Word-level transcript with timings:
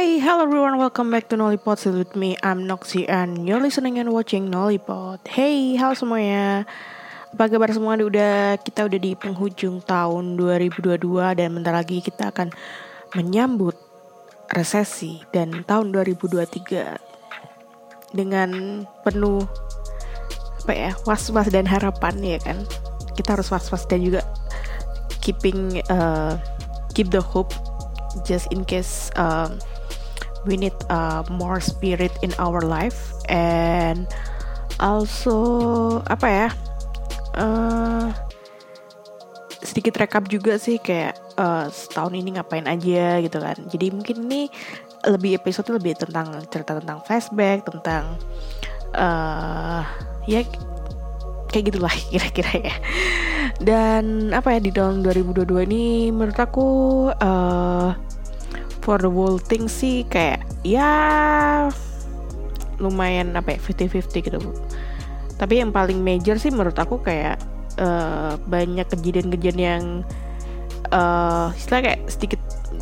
Hi, 0.00 0.16
hello 0.16 0.48
everyone, 0.48 0.80
welcome 0.80 1.12
back 1.12 1.28
to 1.28 1.36
Nollipod 1.36 1.76
Still 1.76 2.00
with 2.00 2.16
me, 2.16 2.32
I'm 2.40 2.64
Noxy 2.64 3.04
and 3.04 3.44
you're 3.44 3.60
listening 3.60 4.00
and 4.00 4.08
watching 4.08 4.48
Nollipod 4.48 5.20
Hey, 5.28 5.76
halo 5.76 5.92
semuanya. 5.92 6.64
Apa 7.36 7.52
kabar 7.52 7.68
semua? 7.68 8.00
Udah 8.00 8.56
kita 8.64 8.88
udah 8.88 8.96
di 8.96 9.12
penghujung 9.12 9.84
tahun 9.84 10.40
2022 10.40 11.04
dan 11.36 11.52
bentar 11.52 11.76
lagi 11.76 12.00
kita 12.00 12.32
akan 12.32 12.48
menyambut 13.12 13.76
resesi 14.56 15.20
dan 15.36 15.68
tahun 15.68 15.92
2023 15.92 18.16
dengan 18.16 18.80
penuh 19.04 19.44
apa 20.64 20.72
ya 20.72 20.96
was-was 21.04 21.52
dan 21.52 21.68
harapan 21.68 22.16
ya 22.24 22.40
kan? 22.40 22.64
Kita 23.20 23.36
harus 23.36 23.52
was-was 23.52 23.84
dan 23.84 24.00
juga 24.00 24.24
keeping 25.20 25.84
uh, 25.92 26.40
keep 26.96 27.12
the 27.12 27.20
hope 27.20 27.52
just 28.24 28.48
in 28.48 28.64
case 28.64 29.12
um, 29.20 29.60
we 30.44 30.56
need 30.56 30.76
uh, 30.88 31.24
more 31.28 31.60
spirit 31.60 32.12
in 32.22 32.32
our 32.40 32.60
life. 32.64 33.12
And 33.28 34.08
also 34.80 35.36
apa 36.08 36.26
ya 36.26 36.48
uh, 37.36 38.08
sedikit 39.60 40.00
rekap 40.00 40.26
juga 40.26 40.56
sih 40.56 40.80
kayak 40.80 41.14
uh, 41.36 41.68
setahun 41.68 42.16
ini 42.16 42.40
ngapain 42.40 42.66
aja 42.66 43.20
gitu 43.20 43.38
kan. 43.38 43.56
Jadi 43.68 43.86
mungkin 43.92 44.26
ini 44.28 44.48
lebih 45.06 45.40
episode 45.40 45.72
lebih 45.72 45.96
tentang 45.96 46.44
cerita 46.48 46.76
tentang 46.76 47.00
flashback 47.04 47.64
tentang 47.64 48.16
uh, 48.96 49.84
ya 50.28 50.44
kayak 51.48 51.64
gitulah 51.72 51.94
kira-kira 52.12 52.52
ya. 52.72 52.74
Dan 53.60 54.32
apa 54.32 54.56
ya 54.56 54.60
di 54.64 54.72
tahun 54.72 55.04
2022 55.04 55.68
ini 55.68 56.08
menurut 56.08 56.38
aku 56.40 56.68
uh, 57.12 57.92
for 58.80 58.98
the 59.00 59.08
whole 59.08 59.38
thing 59.38 59.68
sih 59.68 60.04
kayak 60.08 60.44
ya 60.64 61.68
lumayan 62.80 63.36
apa 63.36 63.56
ya 63.56 63.58
50-50 63.60 64.26
gitu. 64.26 64.38
Tapi 65.36 65.60
yang 65.60 65.72
paling 65.72 66.00
major 66.00 66.36
sih 66.36 66.52
menurut 66.52 66.76
aku 66.76 67.00
kayak 67.00 67.40
uh, 67.80 68.36
banyak 68.48 68.88
kejadian-kejadian 68.88 69.58
yang 69.60 69.84
uh, 70.92 71.52
istilah 71.56 71.80
kayak 71.92 72.00
sedikit 72.08 72.40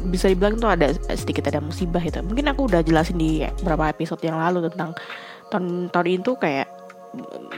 bisa 0.08 0.31
dibilang 0.31 0.58
tuh 0.62 0.70
ada 0.70 0.95
sedikit 1.14 1.50
ada 1.50 1.58
musibah 1.58 2.03
gitu. 2.03 2.23
Mungkin 2.23 2.47
aku 2.51 2.70
udah 2.70 2.83
jelasin 2.86 3.19
di 3.19 3.42
beberapa 3.62 3.91
episode 3.91 4.23
yang 4.23 4.39
lalu 4.39 4.70
tentang 4.70 4.95
tahun 5.51 5.91
tahun 5.91 6.23
itu 6.23 6.33
kayak 6.39 6.69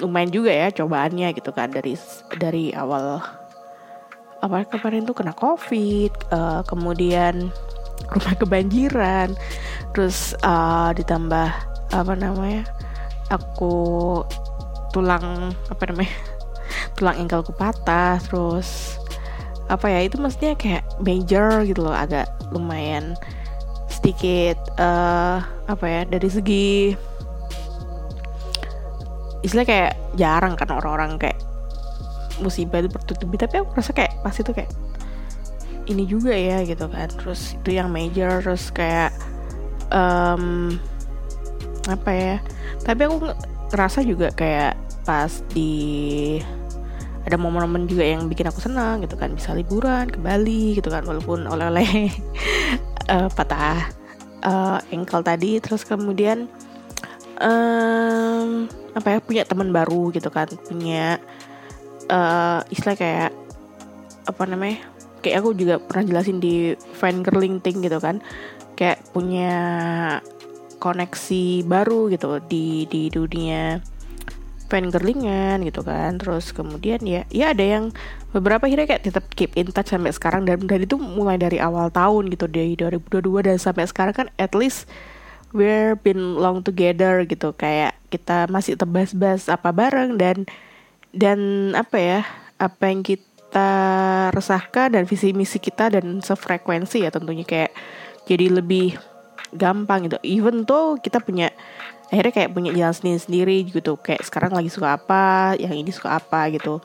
lumayan 0.01 0.31
juga 0.33 0.53
ya 0.53 0.69
cobaannya 0.73 1.29
gitu 1.37 1.51
kan. 1.53 1.69
Dari 1.69 1.95
dari 2.41 2.65
awal 2.73 3.21
apa 4.41 4.65
kemarin 4.73 5.05
tuh 5.05 5.13
kena 5.13 5.37
covid 5.37 6.13
uh, 6.33 6.65
kemudian 6.65 7.53
rumah 8.09 8.35
kebanjiran. 8.39 9.37
Terus 9.93 10.33
uh, 10.41 10.95
ditambah 10.97 11.49
apa 11.91 12.15
namanya 12.15 12.65
aku 13.31 13.75
tulang 14.91 15.55
apa 15.71 15.83
namanya 15.91 16.15
tulang 16.99 17.17
engkelku 17.27 17.55
patah 17.55 18.19
terus 18.23 18.99
apa 19.71 19.87
ya 19.87 20.03
itu 20.03 20.19
maksudnya 20.19 20.59
kayak 20.59 20.83
major 20.99 21.63
gitu 21.63 21.87
loh 21.87 21.95
agak 21.95 22.27
lumayan 22.51 23.15
sedikit 23.87 24.59
uh, 24.83 25.39
apa 25.71 25.85
ya 25.87 26.01
dari 26.11 26.27
segi 26.27 26.71
istilah 29.47 29.63
kayak 29.63 29.93
jarang 30.19 30.59
kan 30.59 30.75
orang-orang 30.75 31.23
kayak 31.23 31.39
musibah 32.43 32.83
itu 32.83 32.91
bertutupi 32.91 33.37
tapi 33.39 33.63
aku 33.63 33.71
rasa 33.79 33.95
kayak 33.95 34.11
pasti 34.27 34.43
tuh 34.43 34.59
kayak 34.59 34.71
ini 35.91 36.07
juga 36.07 36.33
ya 36.33 36.63
gitu 36.63 36.87
kan. 36.87 37.11
Terus 37.11 37.59
itu 37.59 37.75
yang 37.75 37.91
major 37.91 38.39
terus 38.39 38.71
kayak 38.71 39.11
um, 39.91 40.79
apa 41.89 42.11
ya 42.13 42.37
tapi 42.87 43.09
aku 43.09 43.33
ngerasa 43.71 44.03
juga 44.07 44.31
kayak 44.35 44.79
pas 45.03 45.43
di 45.51 46.39
ada 47.27 47.37
momen-momen 47.37 47.85
juga 47.85 48.05
yang 48.07 48.27
bikin 48.31 48.49
aku 48.49 48.63
senang 48.63 49.05
gitu 49.05 49.19
kan. 49.19 49.35
Bisa 49.35 49.53
liburan 49.53 50.09
ke 50.09 50.19
Bali 50.19 50.79
gitu 50.79 50.89
kan 50.89 51.05
walaupun 51.05 51.45
oleh-oleh 51.47 52.09
uh, 53.11 53.29
patah 53.37 53.91
uh, 54.47 55.23
tadi. 55.23 55.61
Terus 55.61 55.85
kemudian 55.85 56.49
um, 57.39 58.67
apa 58.97 59.07
ya 59.15 59.19
punya 59.21 59.43
teman 59.45 59.71
baru 59.71 60.11
gitu 60.11 60.33
kan. 60.33 60.49
Punya 60.67 61.21
uh, 62.09 62.65
istilah 62.73 62.97
kayak 62.97 63.31
apa 64.27 64.43
namanya 64.47 64.90
kayak 65.21 65.45
aku 65.45 65.57
juga 65.57 65.77
pernah 65.79 66.05
jelasin 66.09 66.41
di 66.41 66.75
fan 66.97 67.21
girling 67.21 67.61
thing 67.61 67.85
gitu 67.85 68.01
kan. 68.01 68.25
Kayak 68.75 69.05
punya 69.13 69.53
koneksi 70.81 71.69
baru 71.69 72.09
gitu 72.09 72.41
di 72.49 72.89
di 72.89 73.13
dunia 73.13 73.85
fan 74.71 74.89
girlingan 74.89 75.67
gitu 75.67 75.85
kan. 75.85 76.17
Terus 76.17 76.55
kemudian 76.57 77.03
ya 77.05 77.29
ya 77.29 77.53
ada 77.53 77.63
yang 77.63 77.93
beberapa 78.33 78.65
akhirnya 78.65 78.87
kayak 78.89 79.05
tetap 79.05 79.25
keep 79.37 79.53
in 79.59 79.69
touch 79.69 79.93
sampai 79.93 80.15
sekarang. 80.15 80.49
Dan 80.49 80.65
dari 80.65 80.89
itu 80.89 80.97
mulai 80.97 81.37
dari 81.37 81.61
awal 81.61 81.93
tahun 81.93 82.33
gitu 82.33 82.49
dari 82.49 82.79
2022 82.79 83.47
dan 83.47 83.57
sampai 83.61 83.85
sekarang 83.85 84.15
kan 84.15 84.27
at 84.41 84.57
least 84.57 84.89
we're 85.53 85.99
been 86.01 86.39
long 86.39 86.65
together 86.65 87.27
gitu. 87.29 87.53
Kayak 87.59 87.99
kita 88.09 88.49
masih 88.49 88.79
tebas-bas 88.79 89.51
apa 89.51 89.75
bareng 89.75 90.17
dan 90.17 90.49
dan 91.11 91.73
apa 91.75 91.99
ya 91.99 92.21
apa 92.61 92.93
yang 92.93 93.01
kita 93.03 93.30
kita 93.51 94.31
resahkan 94.31 94.95
dan 94.95 95.03
visi 95.11 95.35
misi 95.35 95.59
kita 95.59 95.91
dan 95.91 96.23
sefrekuensi 96.23 97.03
ya 97.03 97.11
tentunya 97.11 97.43
kayak 97.43 97.75
jadi 98.23 98.47
lebih 98.47 98.95
gampang 99.51 100.07
gitu. 100.07 100.23
Even 100.23 100.63
tuh 100.63 101.03
kita 101.03 101.19
punya 101.19 101.51
akhirnya 102.15 102.31
kayak 102.31 102.55
punya 102.55 102.71
jalan 102.71 102.95
sendiri 102.95 103.19
sendiri 103.19 103.57
gitu 103.67 103.99
kayak 103.99 104.23
sekarang 104.23 104.55
lagi 104.55 104.71
suka 104.71 104.95
apa 104.95 105.59
yang 105.59 105.75
ini 105.75 105.91
suka 105.91 106.15
apa 106.15 106.47
gitu. 106.55 106.79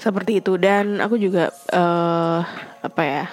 Seperti 0.00 0.40
itu. 0.40 0.56
Dan 0.56 0.96
aku 1.04 1.20
juga 1.20 1.52
uh, 1.76 2.40
apa 2.80 3.02
ya 3.04 3.24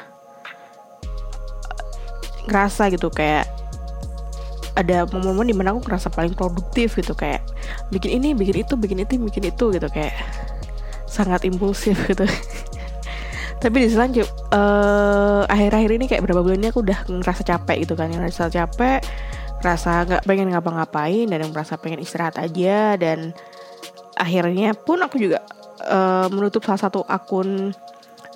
ngerasa 2.51 2.91
gitu 2.91 3.07
kayak 3.07 3.47
ada 4.75 5.07
momen-momen 5.07 5.47
di 5.47 5.55
mana 5.55 5.71
aku 5.71 5.87
ngerasa 5.87 6.11
paling 6.11 6.35
produktif 6.35 6.99
gitu 6.99 7.15
kayak 7.15 7.39
bikin 7.87 8.19
ini 8.19 8.35
bikin 8.35 8.67
itu 8.67 8.75
bikin 8.75 8.99
itu 9.07 9.15
bikin 9.15 9.47
itu 9.47 9.71
gitu 9.71 9.87
kayak 9.87 10.11
sangat 11.15 11.47
impulsif 11.47 11.95
gitu. 12.11 12.27
Tapi 13.63 13.87
di 13.87 13.89
selanjut 13.89 14.27
uh, 14.51 15.47
akhir-akhir 15.47 15.91
ini 15.95 16.05
kayak 16.11 16.27
berapa 16.27 16.43
bulan 16.43 16.59
ini 16.59 16.69
aku 16.75 16.83
udah 16.83 17.07
ngerasa 17.07 17.41
capek 17.47 17.87
gitu 17.87 17.95
kan. 17.95 18.11
Ngerasa 18.11 18.51
capek 18.51 18.99
rasa 19.63 20.05
nggak 20.05 20.27
pengen 20.27 20.51
ngapa-ngapain 20.51 21.25
dan 21.31 21.47
merasa 21.55 21.79
pengen 21.79 22.03
istirahat 22.03 22.35
aja. 22.35 22.99
Dan 22.99 23.31
akhirnya 24.19 24.75
pun 24.75 24.99
aku 24.99 25.15
juga 25.17 25.41
uh, 25.87 26.27
menutup 26.27 26.67
salah 26.67 26.83
satu 26.83 27.07
akun 27.07 27.71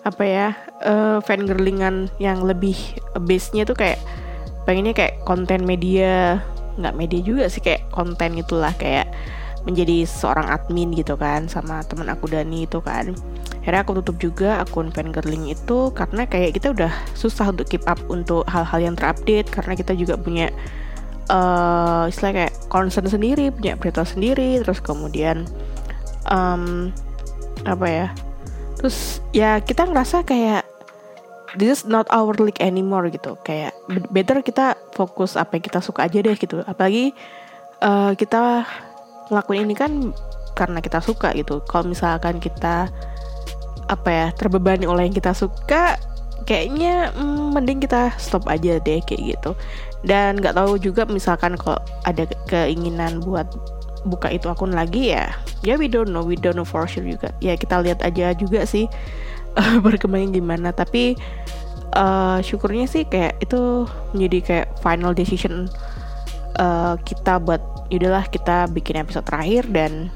apa 0.08 0.24
ya 0.24 0.48
uh, 0.88 1.20
fan 1.20 1.44
girlingan 1.44 2.08
yang 2.24 2.48
lebih 2.48 2.80
base-nya 3.20 3.68
tuh 3.68 3.76
kayak 3.76 4.00
pengennya 4.64 4.96
kayak 4.96 5.20
konten 5.28 5.68
media. 5.68 6.40
Nggak 6.80 6.96
media 6.96 7.20
juga 7.20 7.46
sih 7.52 7.60
kayak 7.60 7.92
konten 7.92 8.40
itulah 8.40 8.72
kayak 8.80 9.12
menjadi 9.70 10.04
seorang 10.10 10.50
admin 10.50 10.92
gitu 10.98 11.14
kan 11.16 11.46
sama 11.46 11.86
teman 11.86 12.10
aku 12.10 12.28
Dani 12.28 12.66
itu 12.66 12.82
kan. 12.82 13.14
Akhirnya 13.62 13.82
aku 13.86 14.02
tutup 14.02 14.18
juga 14.18 14.58
akun 14.64 14.90
fangirling 14.90 15.52
itu 15.54 15.94
karena 15.94 16.26
kayak 16.26 16.58
kita 16.58 16.74
udah 16.74 16.92
susah 17.14 17.54
untuk 17.54 17.70
keep 17.70 17.86
up 17.86 18.00
untuk 18.10 18.44
hal-hal 18.50 18.80
yang 18.82 18.96
terupdate 18.98 19.48
karena 19.52 19.74
kita 19.78 19.94
juga 19.94 20.18
punya 20.18 20.50
uh, 21.30 22.10
istilah 22.10 22.34
kayak 22.34 22.54
concern 22.68 23.06
sendiri 23.06 23.54
punya 23.54 23.78
berita 23.78 24.02
sendiri 24.04 24.64
terus 24.66 24.82
kemudian 24.82 25.46
um, 26.32 26.90
apa 27.68 27.86
ya 27.86 28.08
terus 28.80 29.20
ya 29.36 29.60
kita 29.60 29.86
ngerasa 29.86 30.24
kayak 30.24 30.64
this 31.58 31.82
is 31.82 31.84
not 31.88 32.06
our 32.14 32.36
league 32.38 32.60
anymore 32.62 33.08
gitu. 33.10 33.38
Kayak 33.42 33.74
better 34.14 34.46
kita 34.46 34.78
fokus 34.94 35.34
apa 35.40 35.58
yang 35.58 35.64
kita 35.66 35.80
suka 35.82 36.06
aja 36.06 36.22
deh 36.22 36.38
gitu. 36.38 36.62
Apalagi 36.68 37.16
uh, 37.82 38.14
kita 38.14 38.68
ngelakuin 39.30 39.70
ini 39.70 39.76
kan 39.78 39.92
karena 40.58 40.84
kita 40.84 41.00
suka 41.00 41.32
gitu. 41.38 41.64
Kalau 41.66 41.88
misalkan 41.88 42.42
kita 42.44 42.92
apa 43.90 44.10
ya 44.10 44.28
terbebani 44.38 44.86
oleh 44.86 45.10
yang 45.10 45.16
kita 45.16 45.34
suka 45.34 45.98
kayaknya 46.46 47.10
mm, 47.18 47.58
mending 47.58 47.82
kita 47.82 48.14
stop 48.22 48.46
aja 48.50 48.78
deh 48.82 49.00
kayak 49.06 49.38
gitu. 49.38 49.56
Dan 50.04 50.40
nggak 50.42 50.56
tahu 50.58 50.76
juga 50.82 51.08
misalkan 51.08 51.56
kalau 51.56 51.80
ada 52.04 52.28
keinginan 52.50 53.24
buat 53.24 53.48
buka 54.08 54.32
itu 54.32 54.48
akun 54.48 54.72
lagi 54.72 55.12
ya 55.12 55.28
ya 55.60 55.76
we 55.76 55.92
don't 55.92 56.08
know 56.08 56.24
we 56.24 56.40
don't 56.40 56.56
know 56.56 56.68
for 56.68 56.86
sure 56.90 57.06
juga. 57.06 57.32
Ya 57.40 57.56
kita 57.56 57.80
lihat 57.80 58.04
aja 58.04 58.36
juga 58.36 58.66
sih 58.68 58.90
berkembang 59.86 60.36
gimana. 60.36 60.76
Tapi 60.76 61.16
uh, 61.96 62.40
syukurnya 62.44 62.86
sih 62.86 63.06
kayak 63.08 63.40
itu 63.42 63.88
menjadi 64.14 64.38
kayak 64.44 64.68
final 64.84 65.16
decision 65.16 65.70
uh, 66.58 66.96
kita 67.06 67.38
buat 67.38 67.62
yaudahlah 67.94 68.26
kita 68.30 68.70
bikin 68.74 69.02
episode 69.02 69.26
terakhir 69.26 69.68
dan 69.70 70.10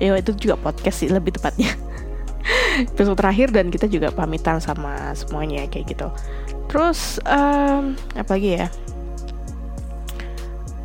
ya 0.00 0.16
itu 0.16 0.32
juga 0.36 0.56
podcast 0.60 1.04
sih 1.04 1.08
lebih 1.12 1.36
tepatnya. 1.36 1.72
Episode 2.96 3.20
terakhir 3.20 3.52
dan 3.52 3.68
kita 3.68 3.84
juga 3.84 4.08
pamitan 4.08 4.58
sama 4.58 5.12
semuanya 5.12 5.68
kayak 5.68 5.92
gitu. 5.92 6.08
Terus 6.72 7.20
um, 7.28 7.94
apa 8.16 8.30
lagi 8.34 8.50
ya? 8.56 8.66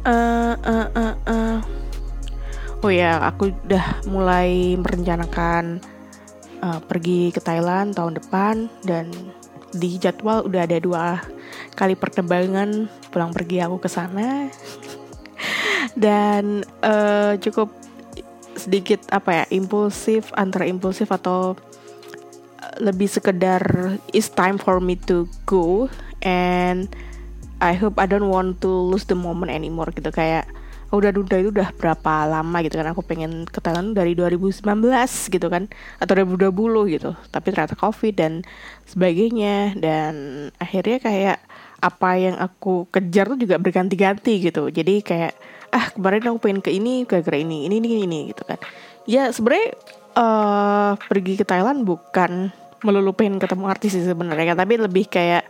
Uh, 0.06 0.54
uh, 0.62 0.88
uh, 0.94 1.16
uh. 1.26 1.58
oh 2.86 2.92
ya 2.94 3.18
aku 3.26 3.50
udah 3.66 4.06
mulai 4.06 4.78
merencanakan 4.78 5.82
uh, 6.62 6.78
pergi 6.86 7.34
ke 7.34 7.42
Thailand 7.42 7.98
tahun 7.98 8.22
depan 8.22 8.70
dan 8.86 9.10
di 9.74 9.98
jadwal 9.98 10.46
udah 10.46 10.62
ada 10.70 10.78
dua 10.78 11.20
kali 11.74 11.98
perkembangan 11.98 12.88
pulang 13.16 13.32
pergi 13.32 13.64
aku 13.64 13.80
ke 13.80 13.88
sana. 13.88 14.52
Dan 15.96 16.68
uh, 16.84 17.40
cukup 17.40 17.72
sedikit 18.60 19.08
apa 19.16 19.44
ya 19.44 19.46
impulsif 19.56 20.36
antara 20.36 20.68
impulsif 20.68 21.12
atau 21.12 21.56
eh, 22.60 22.76
lebih 22.84 23.08
sekedar 23.08 23.62
it's 24.16 24.32
time 24.32 24.56
for 24.56 24.80
me 24.80 24.96
to 24.96 25.28
go 25.44 25.92
and 26.24 26.88
I 27.64 27.76
hope 27.76 27.96
I 28.00 28.08
don't 28.08 28.28
want 28.28 28.60
to 28.68 28.72
lose 28.72 29.08
the 29.08 29.16
moment 29.16 29.48
anymore 29.48 29.92
gitu. 29.96 30.12
Kayak 30.12 30.52
oh, 30.92 31.00
udah 31.00 31.16
duda 31.16 31.40
itu 31.40 31.50
udah 31.56 31.72
berapa 31.80 32.28
lama 32.28 32.58
gitu 32.62 32.76
kan 32.76 32.92
aku 32.92 33.00
pengen 33.00 33.48
ke 33.48 33.64
Thailand? 33.64 33.96
Dari 33.96 34.12
2019 34.12 34.60
gitu 35.32 35.48
kan? 35.48 35.72
Atau 36.04 36.20
2020 36.20 36.96
gitu. 37.00 37.16
Tapi 37.32 37.48
ternyata 37.56 37.80
covid 37.80 38.14
dan 38.20 38.44
sebagainya. 38.84 39.80
Dan 39.80 40.14
akhirnya 40.60 41.00
kayak 41.00 41.38
apa 41.82 42.10
yang 42.16 42.36
aku 42.40 42.88
kejar 42.92 43.32
tuh 43.36 43.40
juga 43.40 43.56
berganti-ganti 43.60 44.40
gitu. 44.44 44.72
Jadi 44.72 45.04
kayak 45.04 45.34
ah 45.76 45.92
kemarin 45.92 46.32
aku 46.32 46.40
pengen 46.40 46.60
ke 46.64 46.72
ini 46.72 47.04
gara-gara 47.04 47.36
ini 47.36 47.68
ini 47.68 47.82
ini 47.82 48.08
ini 48.08 48.20
gitu 48.32 48.44
kan. 48.48 48.60
Ya 49.06 49.30
sebenarnya 49.30 49.76
uh, 50.16 50.92
pergi 50.98 51.40
ke 51.40 51.46
Thailand 51.46 51.84
bukan 51.84 52.50
melulu 52.84 53.12
pengen 53.18 53.42
ketemu 53.42 53.66
artis 53.68 53.98
sih 53.98 54.06
sebenarnya 54.06 54.54
kan 54.54 54.58
tapi 54.62 54.78
lebih 54.78 55.10
kayak 55.10 55.44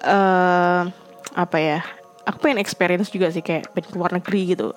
uh, 0.00 0.88
apa 1.36 1.56
ya 1.60 1.78
aku 2.24 2.48
pengen 2.48 2.60
experience 2.60 3.12
juga 3.12 3.28
sih 3.28 3.44
kayak 3.44 3.72
pengen 3.76 3.88
keluar 3.92 4.10
negeri 4.12 4.56
gitu 4.56 4.74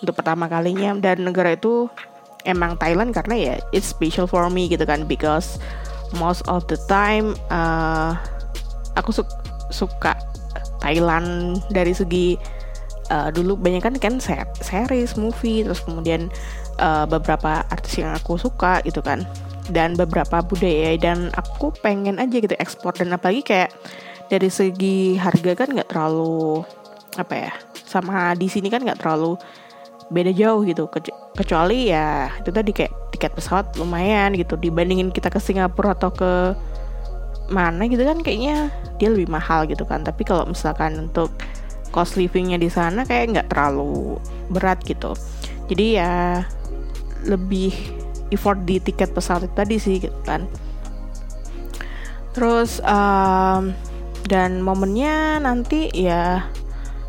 untuk 0.00 0.14
pertama 0.16 0.50
kalinya. 0.50 0.96
Dan 0.98 1.24
negara 1.24 1.54
itu 1.54 1.88
emang 2.44 2.76
Thailand 2.80 3.12
karena 3.12 3.36
ya 3.36 3.54
it's 3.72 3.88
special 3.88 4.24
for 4.24 4.48
me 4.48 4.68
gitu 4.68 4.84
kan 4.88 5.04
because 5.04 5.60
most 6.16 6.42
of 6.48 6.64
the 6.66 6.78
time 6.88 7.36
uh, 7.52 8.16
aku 8.96 9.12
su 9.14 9.22
suka 9.70 10.18
Thailand 10.80 11.60
dari 11.70 11.94
segi 11.94 12.34
uh, 13.10 13.28
dulu 13.34 13.58
banyak 13.58 13.82
kan 13.84 13.94
kan 13.98 14.14
series 14.62 15.18
movie 15.18 15.66
terus 15.66 15.82
kemudian 15.84 16.30
uh, 16.80 17.04
beberapa 17.04 17.66
artis 17.68 18.00
yang 18.00 18.14
aku 18.16 18.38
suka 18.40 18.80
gitu 18.86 19.02
kan. 19.04 19.26
Dan 19.70 19.94
beberapa 19.94 20.42
budaya 20.42 20.98
dan 20.98 21.30
aku 21.38 21.70
pengen 21.78 22.18
aja 22.18 22.42
gitu 22.42 22.56
ekspor. 22.58 22.90
Dan 22.96 23.14
apalagi 23.14 23.46
kayak 23.46 23.70
dari 24.26 24.50
segi 24.50 25.14
harga 25.14 25.54
kan 25.54 25.70
nggak 25.70 25.94
terlalu 25.94 26.66
apa 27.18 27.34
ya 27.34 27.52
sama 27.86 28.38
di 28.38 28.46
sini 28.46 28.70
kan 28.70 28.82
nggak 28.82 29.02
terlalu 29.02 29.38
beda 30.10 30.34
jauh 30.34 30.66
gitu. 30.66 30.90
Kecuali 31.38 31.94
ya 31.94 32.34
itu 32.42 32.50
tadi 32.50 32.74
kayak 32.74 33.14
tiket 33.14 33.30
pesawat 33.38 33.78
lumayan 33.78 34.34
gitu. 34.34 34.58
Dibandingin 34.58 35.14
kita 35.14 35.30
ke 35.30 35.38
Singapura 35.38 35.94
atau 35.94 36.10
ke 36.10 36.56
mana 37.50 37.86
gitu 37.90 38.06
kan 38.06 38.22
kayaknya 38.22 38.70
dia 38.96 39.08
lebih 39.10 39.28
mahal 39.28 39.66
gitu 39.66 39.82
kan. 39.84 40.06
Tapi 40.06 40.22
kalau 40.24 40.46
misalkan 40.46 41.10
untuk 41.10 41.34
cost 41.90 42.14
livingnya 42.14 42.56
di 42.56 42.70
sana 42.70 43.02
kayak 43.02 43.34
nggak 43.34 43.48
terlalu 43.50 44.16
berat 44.48 44.78
gitu. 44.86 45.14
Jadi 45.66 45.98
ya 45.98 46.42
lebih 47.26 47.74
effort 48.30 48.62
di 48.64 48.78
tiket 48.78 49.10
pesawat 49.12 49.50
itu 49.50 49.54
tadi 49.54 49.76
sih 49.76 49.96
gitu 49.98 50.16
kan. 50.22 50.46
Terus 52.30 52.78
um, 52.86 53.74
dan 54.30 54.62
momennya 54.62 55.42
nanti 55.42 55.90
ya 55.90 56.46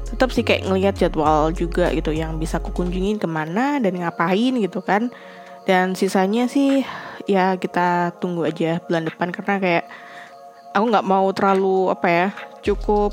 tetap 0.09 0.33
sih 0.33 0.43
kayak 0.43 0.67
ngelihat 0.67 0.95
jadwal 0.97 1.53
juga 1.55 1.93
gitu 1.93 2.11
yang 2.11 2.35
bisa 2.41 2.59
aku 2.59 2.73
kunjungin 2.75 3.21
ke 3.21 3.29
mana 3.29 3.77
dan 3.77 3.95
ngapain 4.01 4.57
gitu 4.57 4.81
kan. 4.81 5.13
Dan 5.69 5.93
sisanya 5.93 6.49
sih 6.49 6.81
ya 7.29 7.53
kita 7.61 8.17
tunggu 8.17 8.49
aja 8.49 8.81
bulan 8.89 9.05
depan 9.05 9.29
karena 9.29 9.55
kayak 9.61 9.85
aku 10.71 10.85
nggak 10.87 11.07
mau 11.07 11.27
terlalu 11.35 11.91
apa 11.91 12.07
ya 12.07 12.27
cukup 12.63 13.11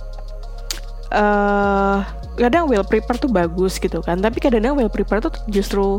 uh, 1.13 2.05
kadang 2.39 2.71
well 2.71 2.87
prepare 2.87 3.19
tuh 3.19 3.29
bagus 3.29 3.77
gitu 3.83 3.99
kan. 4.01 4.23
Tapi 4.23 4.39
kadang-kadang 4.39 4.79
well 4.79 4.93
prepare 4.93 5.19
tuh 5.19 5.35
justru 5.51 5.99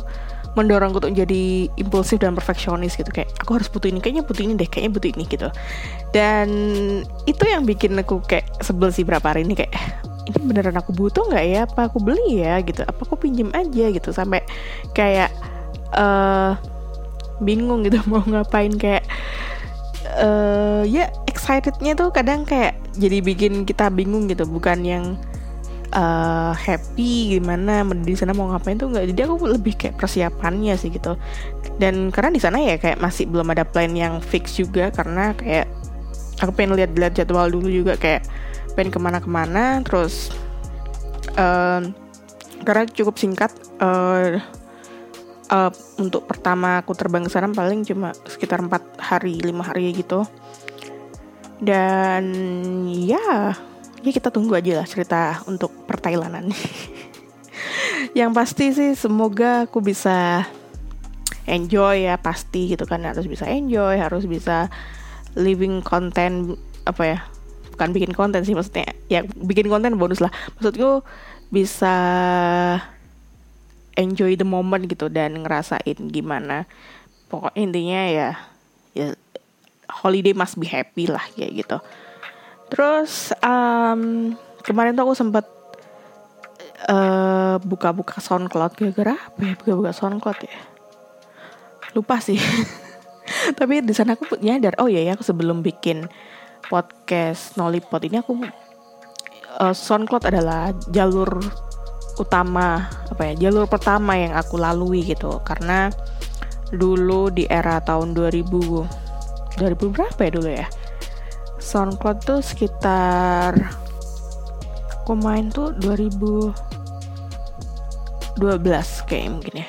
mendorong 0.58 0.98
untuk 0.98 1.14
jadi 1.14 1.70
impulsif 1.78 2.24
dan 2.24 2.34
perfeksionis 2.34 2.96
gitu. 2.96 3.12
Kayak 3.12 3.30
aku 3.44 3.60
harus 3.60 3.68
butuh 3.70 3.92
ini 3.92 4.00
kayaknya 4.00 4.24
butuh 4.26 4.44
ini 4.48 4.54
deh 4.56 4.70
kayaknya 4.70 4.92
butuh 4.96 5.10
ini 5.12 5.24
gitu. 5.28 5.48
Dan 6.16 6.50
itu 7.28 7.44
yang 7.46 7.68
bikin 7.68 8.00
aku 8.00 8.24
kayak 8.24 8.48
sebel 8.64 8.90
sih 8.90 9.06
berapa 9.06 9.24
hari 9.24 9.46
ini 9.46 9.54
kayak 9.54 9.72
eh, 9.76 9.88
ini 10.32 10.40
beneran 10.42 10.80
aku 10.80 10.96
butuh 10.96 11.28
nggak 11.28 11.46
ya? 11.46 11.60
Apa 11.68 11.92
aku 11.92 12.00
beli 12.02 12.42
ya? 12.42 12.58
Gitu. 12.64 12.82
Apa 12.88 13.04
aku 13.04 13.20
pinjem 13.20 13.52
aja? 13.52 13.86
Gitu. 13.92 14.10
Sampai 14.16 14.42
kayak 14.96 15.30
uh, 15.94 16.56
bingung 17.44 17.84
gitu 17.86 18.00
mau 18.12 18.24
ngapain 18.24 18.74
kayak 18.74 19.06
uh, 20.18 20.84
ya 20.86 21.12
excitednya 21.30 21.94
tuh 21.94 22.10
kadang 22.10 22.48
kayak 22.48 22.78
jadi 22.98 23.22
bikin 23.22 23.64
kita 23.64 23.92
bingung 23.94 24.26
gitu. 24.26 24.46
Bukan 24.50 24.82
yang 24.86 25.18
uh, 25.94 26.54
happy 26.54 27.38
gimana 27.38 27.86
di 27.86 28.14
sana 28.18 28.34
mau 28.34 28.50
ngapain 28.50 28.78
tuh 28.78 28.90
nggak. 28.90 29.06
Jadi 29.14 29.20
aku 29.26 29.36
lebih 29.46 29.74
kayak 29.78 29.96
persiapannya 30.02 30.74
sih 30.78 30.90
gitu. 30.90 31.16
Dan 31.78 32.10
karena 32.10 32.30
di 32.34 32.42
sana 32.42 32.58
ya 32.60 32.76
kayak 32.76 33.00
masih 33.00 33.30
belum 33.30 33.54
ada 33.54 33.64
plan 33.66 33.94
yang 33.94 34.20
fix 34.20 34.58
juga. 34.58 34.90
Karena 34.90 35.34
kayak 35.38 35.70
aku 36.42 36.52
pengen 36.56 36.78
lihat-lihat 36.78 37.14
jadwal 37.14 37.50
dulu 37.50 37.70
juga. 37.70 37.94
Kayak 37.96 38.26
pengen 38.74 38.92
ke 38.94 39.00
mana-kemana. 39.00 39.86
Terus 39.86 40.34
uh, 41.38 41.86
karena 42.66 42.84
cukup 42.92 43.16
singkat 43.16 43.56
uh, 43.80 44.38
uh, 45.50 45.72
untuk 45.98 46.30
pertama 46.30 46.82
aku 46.82 46.94
terbang 46.94 47.26
ke 47.26 47.32
sana 47.34 47.50
paling 47.52 47.84
cuma 47.84 48.14
sekitar 48.30 48.62
empat 48.64 48.86
hari 49.02 49.42
lima 49.42 49.66
hari 49.66 49.92
gitu. 49.92 50.24
Dan 51.60 52.24
ya 52.88 53.52
ya 54.00 54.12
kita 54.16 54.32
tunggu 54.32 54.56
aja 54.56 54.80
lah 54.80 54.88
cerita 54.88 55.44
untuk 55.50 55.74
pertailanan. 55.90 56.48
Yang 58.18 58.32
pasti 58.32 58.66
sih 58.72 58.92
semoga 58.96 59.68
aku 59.68 59.84
bisa 59.84 60.48
enjoy 61.44 62.08
ya 62.08 62.16
pasti 62.16 62.72
gitu 62.72 62.88
kan. 62.88 63.04
Harus 63.04 63.28
bisa 63.28 63.50
enjoy 63.50 64.00
harus 64.00 64.24
bisa 64.24 64.72
living 65.36 65.84
konten 65.84 66.56
apa 66.88 67.04
ya 67.06 67.20
bukan 67.76 67.90
bikin 67.92 68.12
konten 68.16 68.48
sih 68.48 68.56
maksudnya. 68.56 68.96
Ya 69.12 69.28
bikin 69.28 69.68
konten 69.68 70.00
bonus 70.00 70.24
lah. 70.24 70.32
Maksudku 70.58 71.04
bisa 71.52 71.98
enjoy 74.00 74.40
the 74.40 74.48
moment 74.48 74.88
gitu 74.88 75.12
dan 75.12 75.44
ngerasain 75.44 76.00
gimana. 76.08 76.64
Pokok 77.28 77.52
intinya 77.60 78.08
ya 78.08 78.30
ya 78.96 79.14
holiday 79.92 80.32
must 80.32 80.56
be 80.56 80.66
happy 80.66 81.12
lah 81.12 81.22
kayak 81.36 81.68
gitu. 81.68 81.78
Terus 82.72 83.36
um, 83.44 84.34
kemarin 84.64 84.96
tuh 84.96 85.04
aku 85.04 85.16
sempat 85.18 85.46
uh, 86.88 87.60
buka-buka 87.60 88.24
SoundCloud. 88.24 88.80
Gara-gara 88.80 89.20
apa 89.20 89.40
ya 89.44 89.54
buka-buka 89.60 89.92
SoundCloud 89.92 90.40
ya? 90.48 90.60
Lupa 91.92 92.24
sih. 92.24 92.40
Tapi 93.60 93.84
di 93.84 93.94
sana 93.94 94.16
aku 94.16 94.40
nyadar 94.40 94.80
oh 94.82 94.90
iya 94.90 95.06
ya 95.06 95.12
aku 95.14 95.22
sebelum 95.22 95.62
bikin 95.62 96.10
podcast 96.70 97.58
Nolipot 97.58 98.02
ini 98.06 98.22
aku 98.22 98.42
uh, 99.58 99.74
SoundCloud 99.74 100.30
adalah 100.30 100.74
jalur 100.90 101.42
utama 102.20 102.92
apa 103.08 103.32
ya 103.32 103.48
jalur 103.48 103.66
pertama 103.66 104.20
yang 104.20 104.36
aku 104.36 104.60
lalui 104.60 105.02
gitu. 105.08 105.40
Karena 105.42 105.88
dulu 106.70 107.32
di 107.34 107.48
era 107.50 107.82
tahun 107.82 108.14
2000 108.14 109.58
2000 109.58 109.96
berapa 109.96 110.20
ya 110.20 110.32
dulu 110.32 110.50
ya? 110.52 110.68
SoundCloud 111.60 112.18
tuh 112.24 112.40
sekitar 112.44 113.56
aku 115.00 115.16
main 115.18 115.50
tuh 115.50 115.74
2012 115.82 116.56
kayak 119.08 119.28
mungkin 119.32 119.64
ya. 119.66 119.68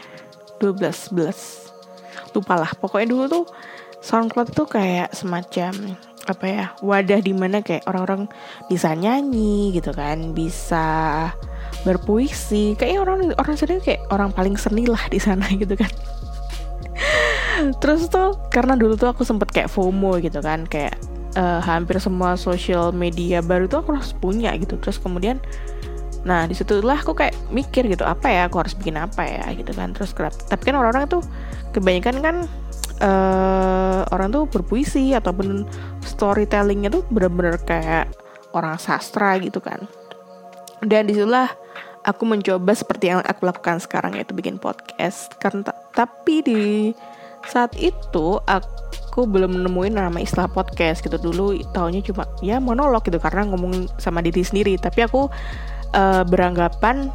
12 0.60 1.16
11 1.16 1.70
lupa 2.36 2.54
lah 2.60 2.70
pokoknya 2.78 3.08
dulu 3.10 3.24
tuh 3.26 3.44
SoundCloud 4.00 4.54
tuh 4.54 4.68
kayak 4.68 5.12
semacam 5.12 5.96
apa 6.28 6.44
ya 6.46 6.64
wadah 6.84 7.20
di 7.20 7.32
mana 7.34 7.64
kayak 7.64 7.88
orang-orang 7.90 8.30
bisa 8.70 8.94
nyanyi 8.94 9.74
gitu 9.74 9.90
kan 9.90 10.30
bisa 10.30 10.86
berpuisi. 11.86 12.76
Kayak 12.76 13.06
orang 13.08 13.32
orang 13.36 13.54
sendiri 13.56 13.80
kayak 13.80 14.02
orang 14.12 14.30
paling 14.34 14.56
seni 14.56 14.84
lah 14.86 15.00
di 15.08 15.20
sana 15.20 15.46
gitu 15.62 15.74
kan. 15.76 15.90
Terus 17.80 18.08
tuh 18.08 18.40
karena 18.48 18.76
dulu 18.76 18.96
tuh 18.96 19.12
aku 19.12 19.22
sempet 19.24 19.52
kayak 19.52 19.68
FOMO 19.68 20.20
gitu 20.20 20.40
kan. 20.40 20.64
Kayak 20.68 20.96
uh, 21.36 21.60
hampir 21.60 22.00
semua 22.00 22.34
sosial 22.34 22.92
media 22.92 23.44
baru 23.44 23.68
tuh 23.68 23.84
aku 23.84 23.96
harus 23.96 24.12
punya 24.16 24.52
gitu. 24.56 24.80
Terus 24.80 25.00
kemudian 25.00 25.40
nah 26.20 26.44
di 26.44 26.52
situlah 26.52 27.00
aku 27.00 27.16
kayak 27.16 27.32
mikir 27.48 27.88
gitu 27.88 28.04
apa 28.04 28.28
ya 28.28 28.44
aku 28.44 28.60
harus 28.60 28.76
bikin 28.76 28.96
apa 29.00 29.24
ya 29.24 29.44
gitu 29.56 29.72
kan. 29.72 29.92
Terus 29.96 30.12
tapi 30.48 30.62
kan 30.64 30.76
orang-orang 30.76 31.08
tuh 31.08 31.22
kebanyakan 31.72 32.16
kan 32.20 32.36
uh, 33.00 34.04
orang 34.12 34.28
tuh 34.30 34.44
berpuisi 34.46 35.16
ataupun 35.16 35.64
storytellingnya 36.04 36.92
tuh 36.92 37.02
bener-bener 37.08 37.56
kayak 37.64 38.12
orang 38.52 38.76
sastra 38.76 39.40
gitu 39.40 39.58
kan. 39.58 39.88
Dan 40.80 41.08
di 41.08 41.16
situlah 41.16 41.48
aku 42.04 42.22
mencoba 42.24 42.72
seperti 42.72 43.12
yang 43.12 43.20
aku 43.20 43.44
lakukan 43.44 43.80
sekarang 43.80 44.16
yaitu 44.16 44.32
bikin 44.32 44.56
podcast. 44.56 45.32
Karena 45.36 45.72
tapi 45.92 46.40
di 46.44 46.62
saat 47.48 47.72
itu 47.80 48.36
aku 48.44 49.24
belum 49.24 49.64
nemuin 49.64 49.96
nama 49.96 50.18
istilah 50.20 50.48
podcast 50.48 51.04
gitu. 51.04 51.16
Dulu 51.20 51.56
tahunya 51.72 52.00
cuma 52.04 52.24
ya 52.44 52.60
monolog 52.60 53.04
gitu 53.04 53.20
karena 53.20 53.48
ngomong 53.48 53.88
sama 54.00 54.24
diri 54.24 54.44
sendiri. 54.44 54.76
Tapi 54.80 55.04
aku 55.04 55.28
uh, 55.96 56.22
beranggapan 56.24 57.12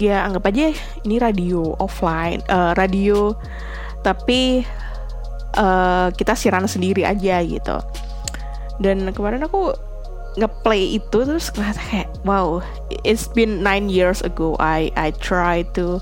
ya 0.00 0.26
anggap 0.26 0.50
aja 0.50 0.74
ini 1.06 1.20
radio 1.20 1.78
offline 1.78 2.42
uh, 2.50 2.74
radio 2.74 3.36
tapi 4.02 4.66
uh, 5.54 6.10
kita 6.10 6.34
siaran 6.34 6.66
sendiri 6.66 7.06
aja 7.06 7.38
gitu. 7.42 7.78
Dan 8.82 9.14
kemarin 9.14 9.46
aku 9.46 9.91
ngeplay 10.32 10.96
itu 10.96 11.18
terus 11.28 11.52
kayak 11.52 12.08
wow 12.24 12.64
it's 13.04 13.28
been 13.28 13.60
nine 13.60 13.92
years 13.92 14.24
ago. 14.24 14.56
I 14.56 14.88
I 14.96 15.12
try 15.12 15.68
to 15.76 16.00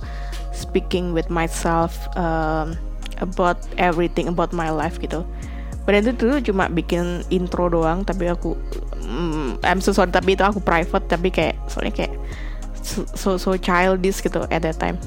speaking 0.54 1.10
with 1.16 1.30
myself 1.30 1.96
um, 2.14 2.78
about 3.18 3.58
everything 3.78 4.30
about 4.30 4.54
my 4.54 4.70
life 4.70 4.98
gitu. 5.02 5.26
Padahal 5.82 6.04
itu 6.06 6.12
dulu 6.14 6.34
cuma 6.44 6.64
bikin 6.70 7.24
intro 7.32 7.66
doang 7.72 8.04
tapi 8.06 8.30
aku 8.30 8.54
um, 9.02 9.58
I'm 9.66 9.82
so 9.82 9.90
sorry 9.90 10.12
tapi 10.12 10.38
itu 10.38 10.44
aku 10.44 10.62
private 10.62 11.08
tapi 11.10 11.32
kayak 11.32 11.56
soalnya 11.66 11.94
kayak 11.94 12.14
so 12.84 13.02
so, 13.16 13.28
so 13.40 13.56
childish 13.58 14.22
gitu 14.22 14.46
at 14.52 14.62
that 14.62 14.78
time. 14.78 15.00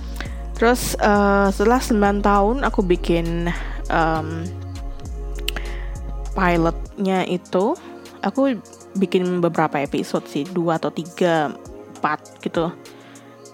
Terus 0.53 0.93
uh, 1.01 1.49
setelah 1.49 1.81
9 1.81 2.21
tahun 2.21 2.55
aku 2.67 2.85
bikin 2.85 3.49
um, 3.89 4.45
pilotnya 6.33 7.25
itu 7.29 7.77
aku 8.25 8.57
bikin 8.97 9.41
beberapa 9.41 9.81
episode 9.81 10.25
sih 10.29 10.45
dua 10.45 10.77
atau 10.77 10.93
tiga 10.93 11.53
empat 11.97 12.43
gitu. 12.43 12.69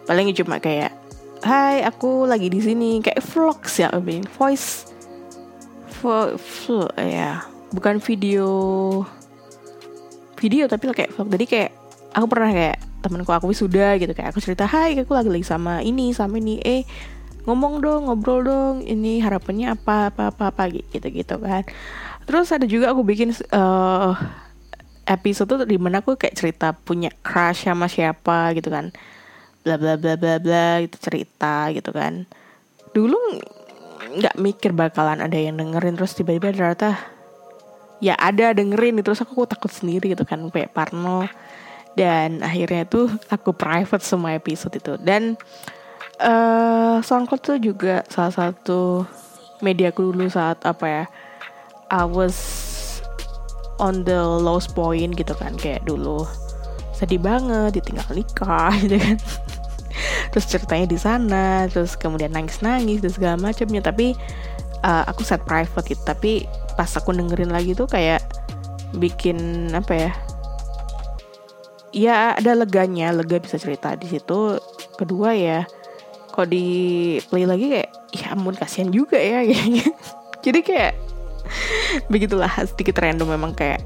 Paling 0.07 0.33
cuma 0.33 0.57
kayak 0.57 0.95
Hai 1.39 1.87
aku 1.87 2.27
lagi 2.27 2.51
di 2.51 2.59
sini. 2.59 2.99
Kayak 2.99 3.23
vlogs 3.31 3.79
ya 3.79 3.87
bikin 3.95 4.27
voice 4.35 4.91
vo, 5.99 6.35
vo, 6.35 6.91
ya 6.99 7.43
bukan 7.71 7.99
video 8.03 8.47
video 10.35 10.67
tapi 10.67 10.91
kayak 10.91 11.15
vlog. 11.15 11.31
Jadi 11.31 11.45
kayak 11.47 11.71
aku 12.11 12.25
pernah 12.27 12.51
kayak 12.51 12.77
temanku 12.99 13.31
aku 13.31 13.55
sudah 13.55 13.95
gitu 13.95 14.11
kayak 14.11 14.35
aku 14.35 14.43
cerita 14.43 14.67
Hai 14.67 14.99
aku 14.99 15.15
lagi 15.15 15.31
lagi 15.31 15.47
sama 15.47 15.79
ini 15.79 16.11
sama 16.11 16.35
ini 16.43 16.59
eh 16.59 16.83
ngomong 17.47 17.79
dong 17.79 18.11
ngobrol 18.11 18.43
dong 18.43 18.75
ini 18.83 19.23
harapannya 19.23 19.71
apa 19.71 20.11
apa 20.11 20.35
apa, 20.35 20.51
apa 20.51 20.63
gitu 20.75 21.07
gitu 21.07 21.35
kan. 21.39 21.63
Terus 22.27 22.51
ada 22.51 22.67
juga 22.67 22.91
aku 22.91 23.01
bikin 23.07 23.31
uh, 23.55 24.11
episode 25.09 25.49
tuh 25.49 25.65
di 25.65 25.81
mana 25.81 26.05
aku 26.05 26.13
kayak 26.13 26.37
cerita 26.37 26.77
punya 26.77 27.09
crush 27.25 27.65
sama 27.65 27.89
siapa 27.89 28.53
gitu 28.53 28.69
kan. 28.69 28.93
Bla 29.65 29.75
bla 29.81 29.97
bla 29.97 30.13
bla 30.13 30.37
bla 30.37 30.85
gitu 30.85 31.01
cerita 31.01 31.73
gitu 31.73 31.89
kan. 31.89 32.29
Dulu 32.93 33.17
nggak 34.09 34.37
mikir 34.37 34.71
bakalan 34.77 35.25
ada 35.25 35.35
yang 35.35 35.57
dengerin 35.57 35.97
terus 35.97 36.13
tiba-tiba 36.13 36.53
ternyata 36.53 36.97
ya 37.99 38.15
ada 38.15 38.53
dengerin 38.53 39.01
terus 39.01 39.21
aku 39.21 39.43
takut 39.49 39.73
sendiri 39.73 40.13
gitu 40.13 40.23
kan 40.23 40.45
kayak 40.53 40.71
Parno. 40.77 41.25
Dan 41.97 42.45
akhirnya 42.45 42.85
tuh 42.85 43.09
aku 43.33 43.51
private 43.57 44.05
semua 44.05 44.37
episode 44.37 44.77
itu. 44.77 44.93
Dan 45.01 45.33
uh, 46.21 47.01
SoundCloud 47.01 47.41
tuh 47.41 47.57
juga 47.57 48.05
salah 48.07 48.31
satu 48.31 49.03
media 49.59 49.91
aku 49.91 50.13
dulu 50.13 50.29
saat 50.31 50.63
apa 50.63 50.85
ya 50.85 51.03
I 51.89 52.05
was 52.05 52.68
on 53.79 54.03
the 54.03 54.19
lowest 54.19 54.75
point 54.75 55.15
gitu 55.15 55.33
kan. 55.35 55.55
Kayak 55.55 55.87
dulu 55.87 56.27
sedih 56.93 57.19
banget 57.19 57.79
ditinggal 57.79 58.07
nikah 58.13 58.75
gitu 58.83 58.99
kan. 58.99 59.17
Terus 60.29 60.45
ceritanya 60.45 60.85
di 60.85 60.99
sana 60.99 61.45
terus 61.71 61.97
kemudian 61.97 62.31
nangis 62.35 62.61
nangis 62.61 63.01
dan 63.01 63.11
segala 63.11 63.35
macamnya. 63.39 63.81
Tapi 63.81 64.13
uh, 64.83 65.03
aku 65.07 65.25
set 65.25 65.41
private 65.47 65.85
gitu. 65.89 66.03
Tapi 66.05 66.31
pas 66.77 66.89
aku 66.93 67.15
dengerin 67.15 67.51
lagi 67.51 67.73
tuh 67.75 67.89
kayak 67.89 68.23
bikin 68.97 69.69
apa 69.75 69.93
ya 69.93 70.11
ya 71.89 72.17
ada 72.37 72.53
leganya 72.53 73.09
lega 73.09 73.41
bisa 73.41 73.57
cerita 73.57 73.97
di 73.97 74.05
situ. 74.05 74.61
Kedua 74.99 75.33
ya 75.33 75.65
kok 76.39 76.47
di 76.47 76.65
play 77.27 77.43
lagi 77.43 77.67
kayak 77.67 77.89
ya 78.15 78.31
ampun 78.31 78.55
kasihan 78.55 78.87
juga 78.93 79.19
ya 79.19 79.43
jadi 80.45 80.59
kayak 80.63 80.93
begitulah 82.11 82.51
sedikit 82.65 83.01
random 83.01 83.27
memang 83.35 83.51
kayak 83.57 83.81